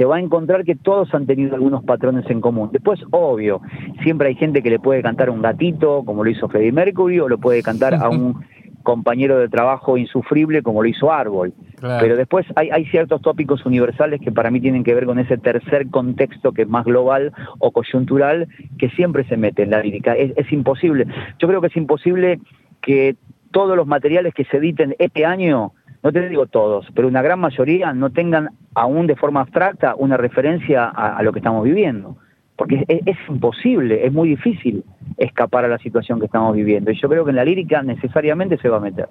se 0.01 0.07
va 0.07 0.17
a 0.17 0.21
encontrar 0.21 0.65
que 0.65 0.77
todos 0.77 1.13
han 1.13 1.27
tenido 1.27 1.55
algunos 1.55 1.85
patrones 1.85 2.25
en 2.31 2.41
común. 2.41 2.71
Después, 2.73 2.99
obvio, 3.11 3.61
siempre 4.03 4.29
hay 4.29 4.35
gente 4.35 4.63
que 4.63 4.71
le 4.71 4.79
puede 4.79 5.03
cantar 5.03 5.29
a 5.29 5.31
un 5.31 5.43
gatito, 5.43 6.05
como 6.07 6.25
lo 6.25 6.31
hizo 6.31 6.49
Freddie 6.49 6.73
Mercury, 6.73 7.21
o 7.21 7.29
lo 7.29 7.37
puede 7.37 7.63
cantar 7.63 7.93
a 7.93 8.09
un 8.09 8.43
compañero 8.83 9.39
de 9.39 9.51
trabajo 9.51 9.99
insufrible 9.99 10.63
como 10.63 10.83
lo 10.83 10.89
hizo 10.89 11.13
Árbol. 11.13 11.53
Pero 12.01 12.17
después 12.17 12.47
hay, 12.57 12.71
hay, 12.71 12.87
ciertos 12.87 13.21
tópicos 13.21 13.67
universales 13.67 14.23
que 14.23 14.33
para 14.33 14.51
mí 14.51 14.59
tienen 14.63 14.85
que 14.85 14.95
ver 14.95 15.05
con 15.05 15.19
ese 15.19 15.37
tercer 15.37 15.91
contexto 15.91 16.53
que 16.53 16.63
es 16.63 16.69
más 16.69 16.87
global 16.87 17.35
o 17.59 17.71
coyuntural 17.71 18.49
que 18.79 18.89
siempre 18.89 19.25
se 19.25 19.37
mete 19.37 19.65
en 19.65 19.71
la 19.71 19.83
lírica. 19.83 20.15
Es, 20.15 20.33
es 20.35 20.51
imposible. 20.51 21.09
Yo 21.39 21.47
creo 21.47 21.61
que 21.61 21.67
es 21.67 21.77
imposible 21.77 22.41
que 22.81 23.17
todos 23.51 23.77
los 23.77 23.87
materiales 23.87 24.33
que 24.33 24.47
se 24.47 24.57
editen 24.57 24.97
este 24.99 25.27
año, 25.27 25.73
no 26.03 26.13
te 26.13 26.29
digo 26.29 26.47
todos, 26.47 26.87
pero 26.95 27.09
una 27.09 27.23
gran 27.23 27.41
mayoría 27.41 27.93
no 27.93 28.11
tengan 28.11 28.51
aún 28.75 29.07
de 29.07 29.17
forma 29.17 29.41
abstracta 29.41 29.95
una 29.97 30.17
referencia 30.17 30.87
a 30.87 31.23
lo 31.23 31.33
que 31.33 31.41
estamos 31.41 31.65
viviendo 31.65 32.17
porque 32.61 32.85
es, 32.89 33.17
imposible, 33.27 34.07
es 34.07 34.13
muy 34.13 34.29
difícil 34.29 34.85
escapar 35.17 35.65
a 35.65 35.69
la 35.69 35.79
situación 35.79 36.21
que 36.21 36.27
estamos 36.27 36.55
viviendo. 36.55 36.91
Y 36.91 37.01
yo 37.01 37.09
creo 37.09 37.25
que 37.25 37.31
en 37.31 37.37
la 37.37 37.45
lírica 37.47 37.83
necesariamente 37.83 38.59
se 38.59 38.69
va 38.69 38.77
a 38.77 38.81
meter. 38.81 39.09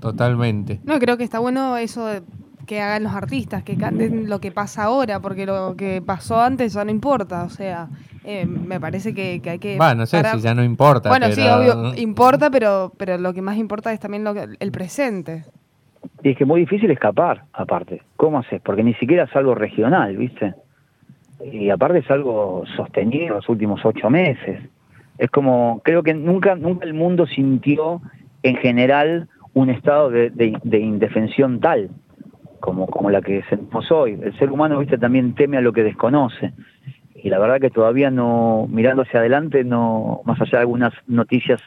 Totalmente. 0.00 0.80
No, 0.82 0.98
creo 0.98 1.16
que 1.16 1.22
está 1.22 1.38
bueno 1.38 1.76
eso 1.76 2.08
que 2.66 2.80
hagan 2.80 3.04
los 3.04 3.12
artistas, 3.12 3.62
que 3.62 3.76
canten 3.76 4.28
lo 4.28 4.40
que 4.40 4.50
pasa 4.50 4.82
ahora, 4.82 5.20
porque 5.20 5.46
lo 5.46 5.76
que 5.76 6.02
pasó 6.04 6.40
antes 6.40 6.72
ya 6.72 6.84
no 6.84 6.90
importa. 6.90 7.44
O 7.44 7.50
sea, 7.50 7.88
eh, 8.24 8.46
me 8.46 8.80
parece 8.80 9.14
que, 9.14 9.40
hay 9.48 9.60
que. 9.60 9.76
Bueno, 9.76 9.94
no 9.94 10.06
sé 10.06 10.20
si 10.32 10.40
ya 10.40 10.56
no 10.56 10.64
importa. 10.64 11.08
Bueno, 11.08 11.30
sí, 11.30 11.42
obvio, 11.42 11.94
importa, 11.94 12.50
pero, 12.50 12.92
pero 12.96 13.16
lo 13.16 13.32
que 13.32 13.42
más 13.42 13.58
importa 13.58 13.92
es 13.92 14.00
también 14.00 14.24
lo 14.24 14.34
el 14.34 14.72
presente. 14.72 15.44
Y 16.22 16.30
es 16.30 16.36
que 16.36 16.44
es 16.44 16.48
muy 16.48 16.60
difícil 16.60 16.90
escapar, 16.90 17.44
aparte. 17.52 18.02
¿Cómo 18.16 18.38
haces? 18.38 18.60
Porque 18.60 18.82
ni 18.82 18.94
siquiera 18.94 19.24
es 19.24 19.36
algo 19.36 19.54
regional, 19.54 20.16
¿viste? 20.16 20.54
y 21.44 21.70
aparte 21.70 21.98
es 21.98 22.10
algo 22.10 22.64
sostenido 22.76 23.36
los 23.36 23.48
últimos 23.48 23.84
ocho 23.84 24.10
meses. 24.10 24.60
Es 25.18 25.30
como, 25.30 25.80
creo 25.84 26.02
que 26.02 26.14
nunca, 26.14 26.54
nunca 26.54 26.86
el 26.86 26.94
mundo 26.94 27.26
sintió 27.26 28.00
en 28.42 28.56
general 28.56 29.28
un 29.54 29.70
estado 29.70 30.10
de, 30.10 30.30
de, 30.30 30.78
indefensión 30.78 31.60
tal 31.60 31.90
como, 32.60 32.86
como 32.86 33.10
la 33.10 33.20
que 33.22 33.42
sentimos 33.48 33.90
hoy. 33.90 34.18
El 34.20 34.36
ser 34.38 34.50
humano, 34.50 34.78
viste, 34.78 34.98
también 34.98 35.34
teme 35.34 35.56
a 35.56 35.60
lo 35.60 35.72
que 35.72 35.82
desconoce. 35.82 36.52
Y 37.14 37.30
la 37.30 37.38
verdad 37.38 37.60
que 37.60 37.70
todavía 37.70 38.10
no, 38.10 38.68
mirando 38.70 39.02
hacia 39.02 39.20
adelante, 39.20 39.64
no, 39.64 40.20
más 40.24 40.40
allá 40.40 40.58
de 40.58 40.58
algunas 40.58 40.92
noticias 41.08 41.60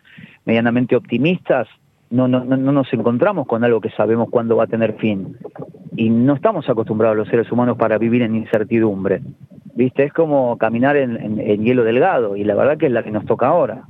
medianamente 0.45 0.95
optimistas, 0.95 1.67
no, 2.11 2.27
no, 2.27 2.43
no, 2.43 2.57
no 2.57 2.71
nos 2.71 2.93
encontramos 2.93 3.47
con 3.47 3.63
algo 3.63 3.81
que 3.81 3.89
sabemos 3.91 4.29
cuándo 4.29 4.55
va 4.55 4.65
a 4.65 4.67
tener 4.67 4.93
fin. 4.97 5.37
Y 5.95 6.09
no 6.09 6.33
estamos 6.33 6.69
acostumbrados 6.69 7.17
los 7.17 7.27
seres 7.27 7.51
humanos 7.51 7.77
para 7.77 7.97
vivir 7.97 8.21
en 8.21 8.35
incertidumbre. 8.35 9.21
¿Viste? 9.73 10.03
Es 10.03 10.13
como 10.13 10.57
caminar 10.57 10.97
en, 10.97 11.39
en, 11.39 11.63
hielo 11.63 11.83
delgado 11.83 12.35
y 12.35 12.43
la 12.43 12.55
verdad 12.55 12.77
que 12.77 12.87
es 12.87 12.91
la 12.91 13.03
que 13.03 13.11
nos 13.11 13.25
toca 13.25 13.47
ahora. 13.47 13.83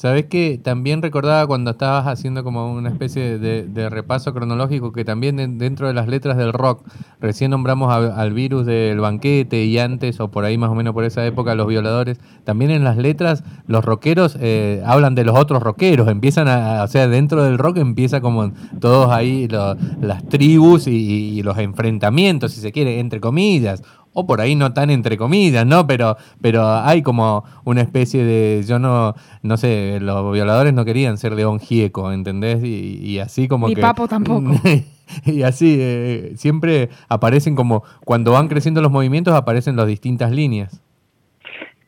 Sabes 0.00 0.24
que 0.24 0.56
también 0.56 1.02
recordaba 1.02 1.46
cuando 1.46 1.72
estabas 1.72 2.06
haciendo 2.06 2.42
como 2.42 2.72
una 2.72 2.88
especie 2.88 3.38
de, 3.38 3.90
repaso 3.90 4.32
cronológico 4.32 4.92
que 4.92 5.04
también 5.04 5.58
dentro 5.58 5.88
de 5.88 5.92
las 5.92 6.08
letras 6.08 6.38
del 6.38 6.54
rock, 6.54 6.86
recién 7.20 7.50
nombramos 7.50 7.92
al 7.92 8.32
virus 8.32 8.64
del 8.64 8.98
banquete 8.98 9.66
y 9.66 9.78
antes, 9.78 10.18
o 10.18 10.30
por 10.30 10.46
ahí 10.46 10.56
más 10.56 10.70
o 10.70 10.74
menos 10.74 10.94
por 10.94 11.04
esa 11.04 11.26
época, 11.26 11.54
los 11.54 11.66
violadores, 11.66 12.18
también 12.44 12.70
en 12.70 12.82
las 12.82 12.96
letras 12.96 13.44
los 13.66 13.84
rockeros 13.84 14.38
eh, 14.40 14.82
hablan 14.86 15.14
de 15.14 15.24
los 15.24 15.38
otros 15.38 15.62
rockeros, 15.62 16.08
empiezan 16.08 16.48
a, 16.48 16.82
o 16.82 16.88
sea, 16.88 17.06
dentro 17.06 17.44
del 17.44 17.58
rock 17.58 17.76
empieza 17.76 18.22
como 18.22 18.52
todos 18.80 19.10
ahí 19.10 19.48
las 19.48 20.26
tribus 20.30 20.86
y, 20.86 20.92
y 20.92 21.42
los 21.42 21.58
enfrentamientos, 21.58 22.52
si 22.52 22.62
se 22.62 22.72
quiere, 22.72 23.00
entre 23.00 23.20
comillas, 23.20 23.82
o 24.12 24.26
por 24.26 24.40
ahí 24.40 24.54
no 24.54 24.72
tan 24.72 24.90
entre 24.90 25.16
comillas, 25.16 25.66
¿no? 25.66 25.86
Pero, 25.86 26.16
pero 26.40 26.66
hay 26.66 27.02
como 27.02 27.44
una 27.64 27.80
especie 27.82 28.24
de, 28.24 28.62
yo 28.66 28.78
no, 28.78 29.14
no 29.42 29.56
sé, 29.56 29.98
los 30.00 30.32
violadores 30.32 30.74
no 30.74 30.84
querían 30.84 31.16
ser 31.18 31.32
León 31.32 31.60
Gieco, 31.60 32.12
¿entendés? 32.12 32.62
Y, 32.64 33.18
así 33.20 33.48
como 33.48 33.68
Ni 33.68 33.74
que... 33.74 33.80
Papo 33.80 34.08
tampoco. 34.08 34.52
y 35.26 35.42
así, 35.42 35.76
eh, 35.80 36.32
siempre 36.36 36.88
aparecen 37.08 37.54
como, 37.54 37.84
cuando 38.04 38.32
van 38.32 38.48
creciendo 38.48 38.80
los 38.80 38.90
movimientos, 38.90 39.34
aparecen 39.34 39.76
las 39.76 39.86
distintas 39.86 40.32
líneas. 40.32 40.82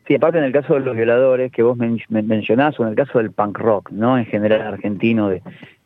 Sí, 0.06 0.16
aparte 0.16 0.38
en 0.38 0.44
el 0.44 0.52
caso 0.52 0.74
de 0.74 0.80
los 0.80 0.96
violadores 0.96 1.52
que 1.52 1.62
vos 1.62 1.76
mencionás, 1.76 2.78
o 2.78 2.82
en 2.82 2.90
el 2.90 2.94
caso 2.96 3.18
del 3.18 3.30
punk 3.30 3.58
rock, 3.58 3.90
¿no? 3.92 4.18
En 4.18 4.26
general 4.26 4.60
argentino 4.62 5.28
de, 5.28 5.42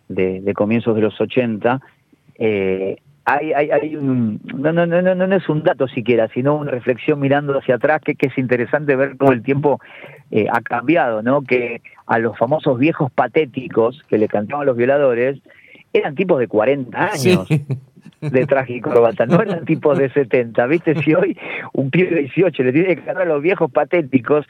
de, 0.08 0.54
comienzos 0.54 0.94
de 0.94 1.02
los 1.02 1.20
80, 1.20 1.80
eh, 2.38 2.96
hay, 3.26 3.52
hay, 3.52 3.70
hay 3.72 3.96
un, 3.96 4.40
no, 4.54 4.72
no, 4.72 4.86
no, 4.86 5.02
no, 5.02 5.36
es 5.36 5.48
un 5.48 5.64
dato 5.64 5.88
siquiera, 5.88 6.28
sino 6.28 6.54
una 6.54 6.70
reflexión 6.70 7.18
mirando 7.18 7.58
hacia 7.58 7.74
atrás 7.74 8.00
que, 8.04 8.14
que 8.14 8.28
es 8.28 8.38
interesante 8.38 8.94
ver 8.94 9.16
cómo 9.16 9.32
el 9.32 9.42
tiempo 9.42 9.80
eh, 10.30 10.46
ha 10.50 10.60
cambiado, 10.60 11.22
¿no? 11.22 11.42
Que 11.42 11.82
a 12.06 12.20
los 12.20 12.38
famosos 12.38 12.78
viejos 12.78 13.10
patéticos 13.10 14.00
que 14.08 14.16
le 14.16 14.28
cantaban 14.28 14.64
los 14.64 14.76
violadores 14.76 15.40
eran 15.92 16.14
tipos 16.14 16.38
de 16.38 16.46
40 16.46 16.98
años 16.98 17.48
de 18.30 18.46
traje 18.46 18.74
y 18.74 18.80
corbata, 18.80 19.26
no 19.26 19.40
eran 19.40 19.64
tipos 19.64 19.98
de 19.98 20.10
70, 20.10 20.66
¿viste? 20.66 20.94
Si 21.02 21.14
hoy 21.14 21.36
un 21.72 21.90
pibe 21.90 22.10
de 22.10 22.20
18 22.22 22.62
le 22.62 22.72
tiene 22.72 22.88
que 22.88 23.02
cantar 23.02 23.22
a 23.22 23.24
los 23.26 23.42
viejos 23.42 23.70
patéticos, 23.70 24.46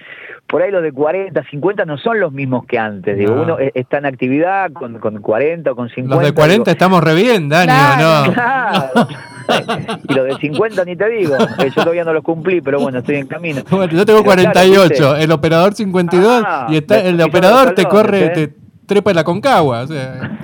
por 0.47 0.63
ahí 0.63 0.71
los 0.71 0.83
de 0.83 0.93
40, 0.93 1.43
50 1.51 1.85
no 1.85 1.99
son 1.99 2.21
los 2.21 2.33
mismos 2.33 2.67
que 2.67 2.79
antes, 2.79 3.17
digo, 3.17 3.35
uno 3.35 3.59
e-, 3.59 3.73
está 3.75 3.99
en 3.99 4.07
actividad 4.07 4.73
con, 4.73 4.99
con 4.99 5.21
40 5.21 5.73
o 5.73 5.77
con 5.77 5.89
50. 5.89 6.15
Los 6.15 6.25
de 6.25 6.33
40 6.33 6.71
estamos 6.71 7.03
re 7.03 7.15
bien, 7.15 7.49
Dani, 7.49 7.73
no? 8.03 8.35
Claro. 9.47 10.01
y 10.09 10.13
los 10.13 10.25
de 10.25 10.35
50 10.39 10.85
ni 10.85 10.97
te 10.97 11.09
digo, 11.09 11.37
yo 11.39 11.73
todavía 11.75 12.03
no 12.03 12.13
los 12.13 12.25
cumplí, 12.25 12.61
pero 12.61 12.81
bueno, 12.81 12.99
estoy 12.99 13.15
en 13.15 13.29
camino. 13.29 13.63
yo 13.93 14.05
tengo 14.05 14.25
48, 14.25 15.17
el 15.19 15.31
operador 15.31 15.75
52 15.75 16.43
ah, 16.45 16.67
y 16.69 16.79
está, 16.79 17.01
el 17.01 17.21
operador 17.21 17.73
te 17.73 17.85
corre, 17.85 18.31
te 18.31 18.66
trepa 18.87 19.11
en 19.11 19.17
la 19.17 19.25
concagua. 19.25 19.83
O 19.83 19.87
sea. 19.87 20.39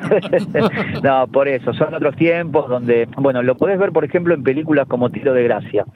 no, 1.03 1.27
por 1.29 1.49
eso, 1.49 1.73
son 1.75 1.95
otros 1.95 2.17
tiempos 2.17 2.69
donde, 2.69 3.09
bueno, 3.17 3.43
lo 3.43 3.57
podés 3.57 3.79
ver, 3.79 3.93
por 3.93 4.05
ejemplo, 4.05 4.35
en 4.35 4.43
películas 4.43 4.87
como 4.89 5.11
Tiro 5.11 5.33
de 5.33 5.45
Gracia 5.45 5.87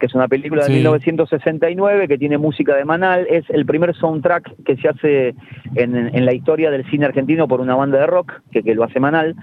que 0.00 0.06
es 0.06 0.14
una 0.14 0.28
película 0.28 0.64
de 0.64 0.70
1969 0.70 2.08
que 2.08 2.18
tiene 2.18 2.38
música 2.38 2.74
de 2.74 2.84
Manal, 2.84 3.26
es 3.28 3.44
el 3.50 3.66
primer 3.66 3.94
soundtrack 3.94 4.64
que 4.64 4.76
se 4.78 4.88
hace 4.88 5.34
en, 5.76 6.24
la 6.24 6.32
historia 6.32 6.70
del 6.70 6.88
cine 6.90 7.04
argentino 7.04 7.46
por 7.46 7.60
una 7.60 7.76
banda 7.76 8.00
de 8.00 8.06
rock, 8.06 8.40
que, 8.50 8.62
que 8.62 8.74
lo 8.74 8.82
hace 8.82 8.98
Manal, 8.98 9.36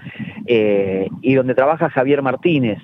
eh, 0.46 1.08
y 1.22 1.34
donde 1.34 1.54
trabaja 1.54 1.88
Javier 1.88 2.22
Martínez 2.22 2.78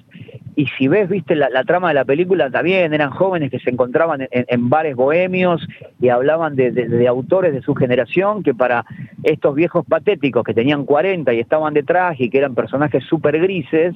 y 0.57 0.67
si 0.79 0.89
ves, 0.89 1.09
viste, 1.09 1.35
la, 1.35 1.65
trama 1.65 1.89
de 1.89 1.95
la 1.95 2.05
película, 2.05 2.51
también 2.51 2.95
eran 2.95 3.11
jóvenes 3.11 3.51
que 3.51 3.59
se 3.59 3.71
encontraban 3.71 4.29
en, 4.31 4.71
bares 4.71 4.95
bohemios 4.95 5.67
y 6.01 6.09
hablaban 6.09 6.55
de, 6.55 7.07
autores 7.09 7.53
de 7.53 7.63
su 7.63 7.75
generación 7.75 8.43
que 8.43 8.55
para 8.55 8.85
estos 9.25 9.55
viejos 9.55 9.85
patéticos 9.87 10.45
que 10.45 10.55
tenían 10.55 10.85
40 10.85 11.33
y 11.33 11.41
estaban 11.41 11.75
detrás 11.75 12.17
y 12.19 12.31
que 12.31 12.39
eran 12.39 12.55
personajes 12.55 13.05
súper 13.05 13.39
grises, 13.41 13.95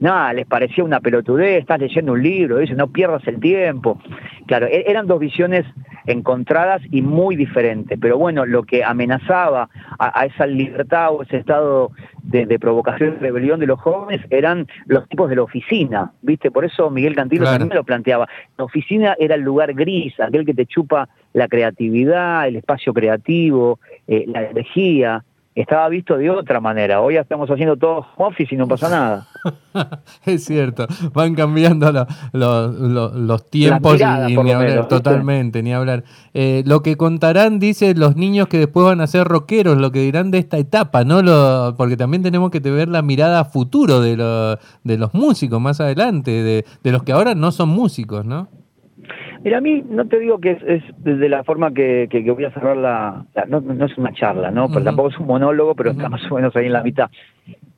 nada, 0.00 0.32
les 0.32 0.46
parecía 0.46 0.84
una 0.84 1.00
pelotudez, 1.00 1.60
estás 1.60 1.80
leyendo 1.80 2.12
un 2.12 2.22
libro, 2.22 2.58
dice, 2.58 2.74
no 2.74 2.88
pierdas 2.88 3.26
el 3.26 3.40
tiempo. 3.40 3.98
Claro, 4.46 4.66
e, 4.66 4.84
eran 4.86 5.06
dos 5.06 5.20
visiones 5.20 5.64
encontradas 6.06 6.82
y 6.90 7.02
muy 7.02 7.36
diferentes, 7.36 7.98
pero 8.00 8.18
bueno, 8.18 8.44
lo 8.44 8.62
que 8.64 8.84
amenazaba 8.84 9.68
a, 9.98 10.26
esa 10.26 10.46
libertad 10.46 11.12
o 11.12 11.22
ese 11.22 11.38
estado 11.38 11.92
de, 12.22 12.58
provocación 12.58 13.16
y 13.16 13.22
rebelión 13.22 13.60
de 13.60 13.66
los 13.66 13.80
jóvenes 13.80 14.20
eran 14.30 14.66
los 14.86 15.08
tipos 15.08 15.28
de 15.30 15.36
la 15.36 15.42
oficina, 15.42 16.12
¿viste? 16.22 16.50
Por 16.50 16.64
eso 16.64 16.90
Miguel 16.90 17.14
Cantilo 17.14 17.44
también 17.44 17.74
lo 17.74 17.84
planteaba. 17.84 18.28
La 18.56 18.64
oficina 18.64 19.16
era 19.18 19.34
el 19.34 19.42
lugar 19.42 19.72
gris, 19.74 20.18
aquel 20.20 20.44
que 20.44 20.54
te 20.54 20.66
chupa 20.66 21.08
la 21.32 21.48
creatividad, 21.48 22.46
el 22.46 22.56
espacio 22.56 22.92
creativo, 22.92 23.78
eh, 24.06 24.24
la 24.26 24.50
energía 24.50 25.24
estaba 25.54 25.88
visto 25.88 26.16
de 26.16 26.30
otra 26.30 26.60
manera. 26.60 27.00
Hoy 27.00 27.16
estamos 27.16 27.48
haciendo 27.48 27.76
todo 27.76 28.06
office 28.16 28.54
y 28.54 28.58
no 28.58 28.66
pasa 28.66 28.88
nada. 28.88 29.26
es 30.26 30.44
cierto, 30.44 30.86
van 31.12 31.34
cambiando 31.34 32.06
los 32.32 33.50
tiempos 33.50 34.00
y, 34.00 34.36
ni 34.36 34.52
hablar, 34.52 34.88
totalmente, 34.88 35.62
ni 35.62 35.72
hablar. 35.72 36.02
Eh, 36.32 36.64
lo 36.66 36.82
que 36.82 36.96
contarán, 36.96 37.60
dice, 37.60 37.94
los 37.94 38.16
niños 38.16 38.48
que 38.48 38.58
después 38.58 38.84
van 38.86 39.00
a 39.00 39.06
ser 39.06 39.28
rockeros, 39.28 39.76
lo 39.78 39.92
que 39.92 40.00
dirán 40.00 40.32
de 40.32 40.38
esta 40.38 40.58
etapa, 40.58 41.04
¿no? 41.04 41.22
Lo, 41.22 41.74
porque 41.76 41.96
también 41.96 42.22
tenemos 42.22 42.50
que 42.50 42.58
ver 42.58 42.88
la 42.88 43.02
mirada 43.02 43.40
a 43.40 43.44
futuro 43.44 44.00
de, 44.00 44.16
de 44.82 44.98
los 44.98 45.14
músicos 45.14 45.60
más 45.60 45.80
adelante, 45.80 46.30
de, 46.30 46.64
de 46.82 46.92
los 46.92 47.04
que 47.04 47.12
ahora 47.12 47.34
no 47.36 47.52
son 47.52 47.68
músicos, 47.68 48.24
¿no? 48.24 48.48
Mira, 49.44 49.58
a 49.58 49.60
mí 49.60 49.84
no 49.86 50.06
te 50.06 50.18
digo 50.18 50.38
que 50.38 50.52
es, 50.66 50.82
de 51.04 51.28
la 51.28 51.44
forma 51.44 51.74
que, 51.74 52.08
voy 52.34 52.46
a 52.46 52.50
cerrar 52.50 52.78
la... 52.78 53.26
no, 53.46 53.84
es 53.84 53.98
una 53.98 54.14
charla, 54.14 54.50
¿no? 54.50 54.70
Pero 54.70 54.84
tampoco 54.84 55.10
es 55.10 55.18
un 55.18 55.26
monólogo, 55.26 55.74
pero 55.74 55.90
está 55.90 56.08
más 56.08 56.22
o 56.30 56.36
menos 56.36 56.56
ahí 56.56 56.64
en 56.64 56.72
la 56.72 56.82
mitad. 56.82 57.10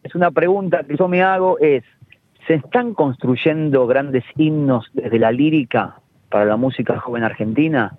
Es 0.05 0.15
una 0.15 0.31
pregunta 0.31 0.85
que 0.85 0.97
yo 0.97 1.09
me 1.09 1.25
hago, 1.25 1.59
es, 1.59 1.83
¿se 2.47 2.55
están 2.55 2.95
construyendo 2.95 3.89
grandes 3.89 4.23
himnos 4.37 4.89
desde 4.93 5.19
la 5.19 5.33
lírica 5.33 5.97
para 6.31 6.45
la 6.45 6.57
música 6.57 7.01
joven 7.01 7.25
argentina? 7.25 7.99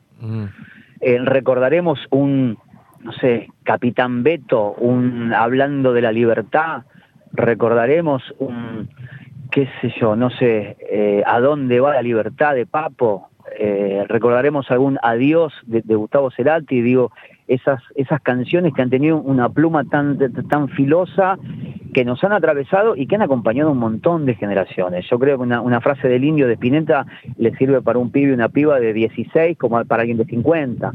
Eh, 1.02 1.20
recordaremos 1.26 2.00
un, 2.10 2.58
no 3.04 3.12
sé, 3.12 3.50
Capitán 3.64 4.24
Beto, 4.24 4.76
un 4.76 5.34
hablando 5.34 5.92
de 5.92 6.02
la 6.04 6.14
libertad, 6.14 6.84
recordaremos 7.34 8.24
un, 8.40 8.88
qué 9.52 9.68
sé 9.82 9.94
yo, 10.00 10.16
no 10.16 10.30
sé, 10.30 10.78
eh, 10.90 11.22
a 11.26 11.42
dónde 11.42 11.82
va 11.82 11.96
la 11.96 12.02
libertad 12.02 12.56
de 12.56 12.66
Papo, 12.66 13.30
eh, 13.60 14.06
recordaremos 14.08 14.70
algún 14.70 15.00
adiós 15.02 15.52
de, 15.66 15.82
Gustavo 15.96 16.30
Cerati, 16.30 16.82
digo, 16.82 17.12
esas, 17.48 17.82
esas 17.96 18.22
canciones 18.22 18.74
que 18.74 18.82
han 18.84 18.90
tenido 18.90 19.18
una 19.18 19.50
pluma 19.50 19.84
tan, 19.86 20.20
tan 20.48 20.70
filosa 20.70 21.40
que 21.94 22.06
nos 22.06 22.24
han 22.24 22.34
atravesado 22.34 22.96
y 22.96 23.08
que 23.08 23.16
han 23.16 23.24
acompañado 23.24 23.72
un 23.72 23.80
montón 23.80 24.26
de 24.26 24.36
generaciones. 24.36 25.06
Yo 25.10 25.18
creo 25.18 25.38
que 25.38 25.44
una, 25.44 25.82
frase 25.82 26.08
del 26.08 26.24
indio 26.24 26.46
de 26.46 26.54
Spinetta 26.54 27.08
le 27.38 27.56
sirve 27.56 27.82
para 27.82 27.98
un 27.98 28.12
pibe 28.12 28.30
y 28.30 28.34
una 28.34 28.50
piba 28.50 28.80
de 28.80 28.94
16 28.94 29.58
como 29.58 29.84
para 29.86 30.02
alguien 30.02 30.20
de 30.20 30.26
50. 30.26 30.92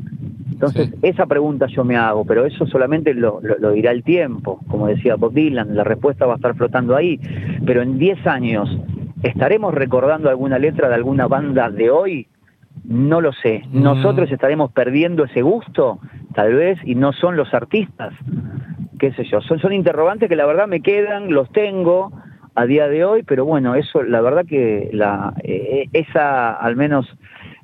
Entonces, 0.53 0.94
esa 1.03 1.27
pregunta 1.27 1.66
yo 1.66 1.83
me 1.83 1.96
hago, 1.96 2.25
pero 2.25 2.46
eso 2.46 2.66
solamente 2.66 3.14
lo, 3.14 3.40
dirá 3.75 3.90
el 3.90 4.05
tiempo. 4.05 4.61
Como 4.68 4.87
decía 4.87 5.16
Bob 5.16 5.33
Dylan, 5.33 5.75
la 5.75 5.83
respuesta 5.83 6.27
va 6.27 6.35
a 6.35 6.37
estar 6.37 6.55
flotando 6.55 6.94
ahí. 6.94 7.18
Pero 7.66 7.83
en 7.83 7.98
10 7.98 8.25
años, 8.29 8.70
¿estaremos 9.25 9.75
recordando 9.75 10.29
alguna 10.29 10.61
letra 10.61 10.88
de 10.88 10.94
alguna 10.94 11.27
banda 11.27 11.68
de 11.68 11.90
hoy? 11.90 12.29
No 12.85 13.21
lo 13.21 13.33
sé. 13.33 13.62
Mm. 13.71 13.83
Nosotros 13.83 14.31
estaremos 14.31 14.73
perdiendo 14.73 15.25
ese 15.25 15.42
gusto, 15.42 16.01
tal 16.35 16.55
vez, 16.55 16.79
y 16.85 16.95
no 16.95 17.12
son 17.12 17.37
los 17.37 17.53
artistas. 17.55 18.12
Qué 18.99 19.12
sé 19.12 19.25
yo. 19.25 19.40
Son, 19.40 19.59
son 19.59 19.73
interrogantes 19.73 20.29
que 20.29 20.37
la 20.37 20.47
verdad 20.47 20.66
me 20.66 20.81
quedan, 20.81 21.33
los 21.33 21.51
tengo 21.53 22.12
a 22.55 22.66
día 22.66 22.88
de 22.88 23.05
hoy, 23.05 23.23
pero 23.23 23.45
bueno, 23.45 23.75
eso, 23.75 24.03
la 24.03 24.21
verdad 24.21 24.45
que 24.47 24.90
la, 24.92 25.35
eh, 25.42 25.88
esa, 25.92 26.53
al 26.53 26.77
menos, 26.77 27.07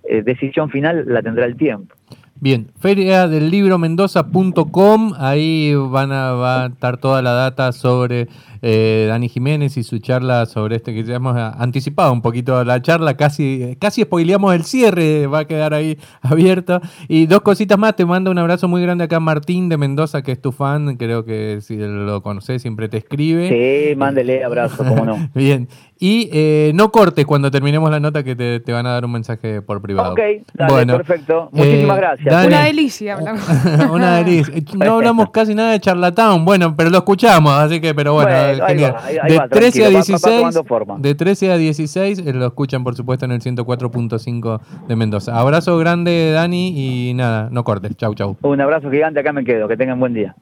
eh, 0.04 0.22
decisión 0.22 0.70
final 0.70 1.04
la 1.06 1.22
tendrá 1.22 1.44
el 1.44 1.56
tiempo. 1.56 1.94
Bien, 2.40 2.70
feria 2.78 3.26
del 3.26 3.50
libro 3.50 3.78
mendoza.com, 3.78 5.12
ahí 5.18 5.74
van 5.74 6.12
a, 6.12 6.32
va 6.34 6.62
a 6.62 6.66
estar 6.68 6.98
toda 6.98 7.20
la 7.20 7.32
data 7.32 7.72
sobre 7.72 8.28
eh, 8.62 9.06
Dani 9.08 9.28
Jiménez 9.28 9.76
y 9.76 9.82
su 9.82 9.98
charla 9.98 10.46
sobre 10.46 10.76
este 10.76 10.94
que 10.94 11.02
ya 11.02 11.16
hemos 11.16 11.36
anticipado 11.36 12.12
un 12.12 12.22
poquito 12.22 12.62
la 12.62 12.80
charla, 12.80 13.16
casi, 13.16 13.76
casi 13.80 14.02
spoileamos 14.02 14.54
el 14.54 14.62
cierre, 14.62 15.26
va 15.26 15.40
a 15.40 15.44
quedar 15.46 15.74
ahí 15.74 15.98
abierto. 16.22 16.80
Y 17.08 17.26
dos 17.26 17.40
cositas 17.40 17.76
más, 17.76 17.96
te 17.96 18.06
mando 18.06 18.30
un 18.30 18.38
abrazo 18.38 18.68
muy 18.68 18.82
grande 18.82 19.04
acá 19.04 19.18
Martín 19.18 19.68
de 19.68 19.76
Mendoza, 19.76 20.22
que 20.22 20.30
es 20.30 20.40
tu 20.40 20.52
fan, 20.52 20.96
creo 20.96 21.24
que 21.24 21.58
si 21.60 21.76
lo 21.76 22.22
conoces 22.22 22.62
siempre 22.62 22.88
te 22.88 22.98
escribe. 22.98 23.48
Sí, 23.48 23.96
mándele 23.96 24.44
abrazo, 24.44 24.84
cómo 24.84 25.04
no. 25.04 25.28
Bien, 25.34 25.68
y 26.00 26.30
eh, 26.32 26.70
no 26.74 26.92
cortes 26.92 27.26
cuando 27.26 27.50
terminemos 27.50 27.90
la 27.90 27.98
nota 27.98 28.22
que 28.22 28.36
te, 28.36 28.72
van 28.72 28.86
a 28.86 28.90
dar 28.90 29.04
un 29.04 29.12
mensaje 29.12 29.62
por 29.62 29.82
privado. 29.82 30.12
Ok, 30.12 30.20
dale, 30.54 30.86
perfecto. 30.86 31.48
Muchísimas 31.52 31.96
eh, 31.96 32.00
gracias. 32.00 32.27
Una 32.28 32.64
delicia 32.64 33.14
hablamos. 33.14 33.48
una 33.90 34.16
delicia. 34.16 34.54
No 34.78 34.94
hablamos 34.94 35.30
casi 35.30 35.54
nada 35.54 35.72
de 35.72 35.80
charlatán, 35.80 36.44
bueno, 36.44 36.74
pero 36.76 36.90
lo 36.90 36.98
escuchamos, 36.98 37.52
así 37.52 37.80
que, 37.80 37.94
pero 37.94 38.14
bueno, 38.14 38.30
genial. 38.66 38.94
de, 39.26 39.40
13 39.48 39.84
a 39.84 39.88
16, 39.88 40.60
de 40.98 41.14
13 41.14 41.52
a 41.52 41.56
16 41.56 42.24
lo 42.34 42.46
escuchan, 42.46 42.84
por 42.84 42.94
supuesto, 42.94 43.24
en 43.24 43.32
el 43.32 43.40
104.5 43.40 44.60
de 44.86 44.96
Mendoza. 44.96 45.38
Abrazo 45.38 45.76
grande, 45.78 46.32
Dani, 46.32 47.08
y 47.10 47.14
nada, 47.14 47.48
no 47.50 47.64
cortes. 47.64 47.96
Chau, 47.96 48.14
chau. 48.14 48.36
Un 48.42 48.60
abrazo 48.60 48.90
gigante, 48.90 49.20
acá 49.20 49.32
me 49.32 49.44
quedo. 49.44 49.68
Que 49.68 49.76
tengan 49.76 49.98
buen 49.98 50.14
día. 50.14 50.34